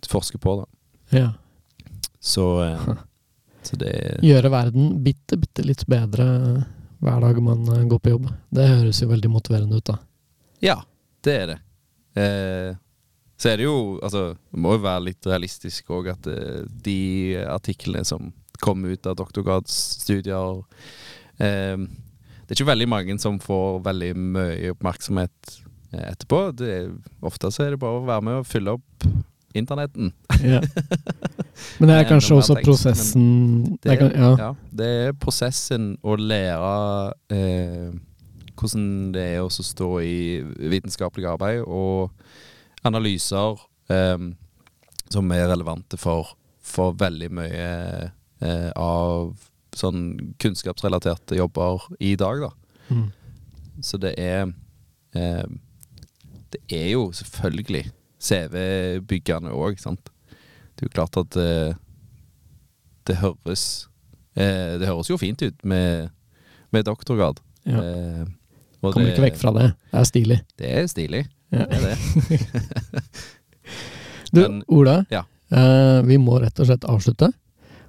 [0.06, 0.52] forsker på.
[0.62, 1.30] da ja.
[2.20, 2.88] Så, eh,
[3.68, 3.94] så det
[4.24, 6.26] Gjøre verden bitte, bitte litt bedre
[7.04, 8.28] hver dag man eh, går på jobb.
[8.50, 9.98] Det høres jo veldig motiverende ut, da.
[10.64, 10.78] Ja,
[11.26, 11.58] det er det.
[12.18, 12.72] Eh,
[13.38, 17.38] så er det jo Altså, det må jo være litt realistisk òg at eh, de
[17.46, 18.32] artiklene som
[18.64, 20.64] kommer ut av doktorgradsstudier
[21.38, 25.58] eh, Det er ikke veldig mange som får veldig mye oppmerksomhet
[25.94, 26.42] eh, etterpå.
[26.58, 26.74] Det
[27.22, 29.10] ofte så er det bare å være med og fylle opp
[29.56, 30.12] internetten.
[30.44, 30.62] Ja.
[31.80, 34.34] Men det er kanskje også tekst, prosessen Det er, ja.
[34.38, 36.74] ja, det er prosessen å lære
[37.34, 37.96] eh,
[38.58, 40.20] hvordan det er å stå i
[40.74, 42.14] vitenskapelig arbeid, og
[42.88, 43.60] analyser
[43.94, 44.30] eh,
[45.10, 47.68] som er relevante for, for veldig mye
[48.42, 49.36] eh, av
[49.78, 52.52] sånn kunnskapsrelaterte jobber i dag, da.
[52.90, 53.08] Mm.
[53.86, 54.48] Så det er
[55.14, 55.48] eh,
[56.48, 57.84] Det er jo selvfølgelig
[58.20, 60.10] CV-byggende òg, sant.
[60.78, 61.74] Det er jo klart at eh,
[63.08, 63.88] det høres
[64.36, 66.10] eh, Det høres jo fint ut med,
[66.72, 67.40] med doktorgrad.
[67.66, 67.78] ja.
[67.84, 68.26] Eh,
[68.82, 69.68] Kommer det- ikke vekk fra det.
[69.92, 70.36] Det er stilig.
[70.62, 71.24] Det er stilig.
[71.52, 71.66] Ja.
[71.66, 72.40] Det er det.
[74.32, 75.06] Du, Men- Ola.
[75.10, 75.24] ja.
[75.52, 77.30] Eh, vi må rett og slett avslutte.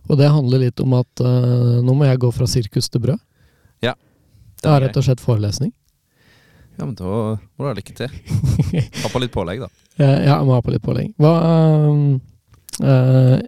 [0.08, 3.18] Og det handler litt om at eh, nå må jeg gå fra sirkus til brød.
[3.84, 3.94] Ja.
[4.62, 5.72] Det er rett og slett forelesning.
[6.78, 7.04] Ja, men da
[7.58, 8.12] må du ha lykke til.
[9.02, 9.68] Ha på litt pålegg, da.
[9.98, 11.10] Ja, jeg må ha på litt pålegg.
[11.18, 11.32] Hva
[12.86, 13.38] eh,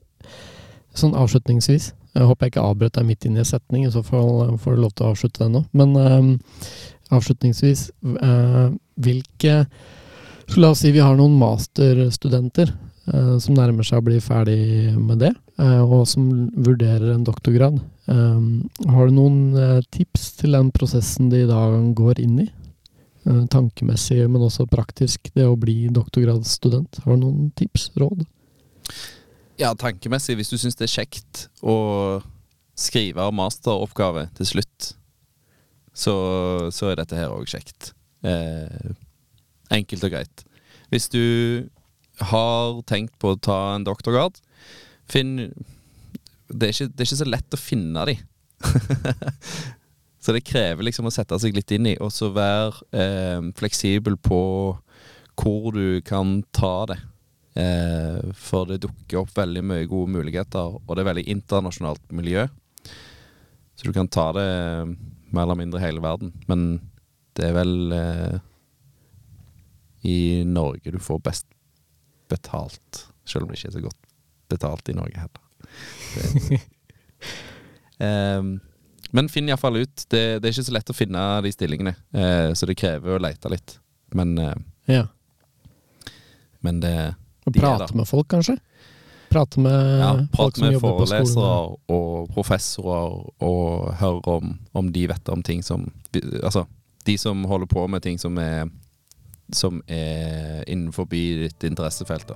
[0.99, 4.03] Sånn avslutningsvis Jeg håper jeg ikke avbrøt deg midt inn i en setning, i så
[4.03, 5.63] fall får du lov til å avslutte den nå.
[5.71, 7.87] Men uh, avslutningsvis
[8.19, 9.65] uh, Hvilke
[10.51, 12.73] så La oss si vi har noen masterstudenter
[13.11, 17.79] som nærmer seg å bli ferdig med det, og som vurderer en doktorgrad.
[18.07, 19.39] Har du noen
[19.95, 21.63] tips til den prosessen de da
[21.97, 22.49] går inn i?
[23.29, 27.03] Eh, tankemessig, men også praktisk, det å bli doktorgradsstudent.
[27.05, 27.91] Har du noen tips?
[28.01, 28.25] Råd?
[29.61, 31.77] Ja, tankemessig, hvis du syns det er kjekt å
[32.81, 34.93] skrive masteroppgave til slutt,
[35.93, 36.15] så,
[36.73, 37.93] så er dette her òg kjekt.
[38.25, 38.95] Eh,
[39.77, 40.47] enkelt og greit.
[40.89, 41.69] Hvis du
[42.33, 44.41] har tenkt på å ta en doktorgrad,
[45.11, 45.51] finn
[46.51, 48.17] Det er ikke, det er ikke så lett å finne de.
[50.21, 54.19] så det krever liksom å sette seg litt inn i, og så være eh, fleksibel
[54.21, 54.41] på
[55.41, 56.99] hvor du kan ta det.
[57.61, 62.45] Eh, for det dukker opp veldig mye gode muligheter, og det er veldig internasjonalt miljø.
[63.75, 64.49] Så du kan ta det
[65.33, 66.35] mer eller mindre hele verden.
[66.51, 66.67] Men
[67.39, 68.37] det er vel eh,
[70.05, 71.49] i Norge du får best
[72.29, 73.07] betalt.
[73.25, 74.11] Selv om det ikke er så godt
[74.53, 75.47] betalt i Norge heller.
[78.01, 78.55] Ehm,
[79.13, 80.05] men finn iallfall ut.
[80.09, 83.23] Det, det er ikke så lett å finne de stillingene, eh, så det krever å
[83.23, 83.79] lete litt.
[84.15, 84.55] Men, eh,
[84.91, 85.07] Ja.
[86.61, 87.15] men det
[87.47, 88.59] De prate med folk, kanskje?
[89.31, 91.25] Prate med Ja, folk som med jobber på skolen.
[91.25, 95.91] Prate med forelesere og professorer, og høre om, om de vet om ting som
[96.43, 96.67] Altså,
[97.07, 98.69] de som holder på med ting som er
[99.53, 102.27] Som er innenfor ditt interessefelt.
[102.29, 102.35] da.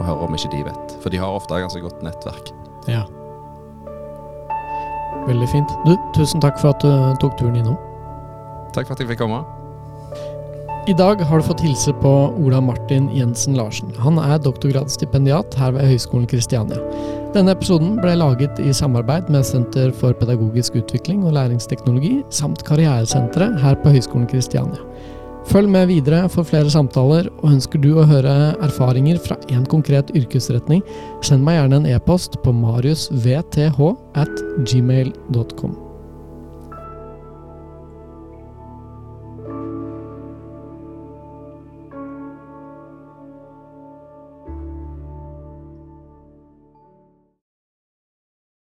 [0.00, 1.02] Og høre om ikke de vet.
[1.02, 2.50] For de har ofte ganske godt nettverk.
[2.88, 3.04] Ja.
[5.28, 5.78] Veldig fint.
[5.86, 6.90] Du, tusen takk for at du
[7.22, 7.78] tok turen innom.
[8.74, 9.42] Takk for at jeg fikk komme.
[10.88, 13.92] I dag har du fått hilse på Ola Martin Jensen Larsen.
[14.00, 16.80] Han er doktorgradsstipendiat her ved Høgskolen Kristiania.
[17.34, 23.60] Denne episoden ble laget i samarbeid med Senter for pedagogisk utvikling og læringsteknologi samt Karrieresenteret
[23.60, 24.80] her på Høgskolen Kristiania.
[25.48, 30.12] Følg med videre for flere samtaler, og ønsker du å høre erfaringer fra en konkret
[30.14, 30.84] yrkesretning,
[31.26, 33.70] send meg gjerne en e-post på mariusvth
[34.20, 35.89] at gmail.com.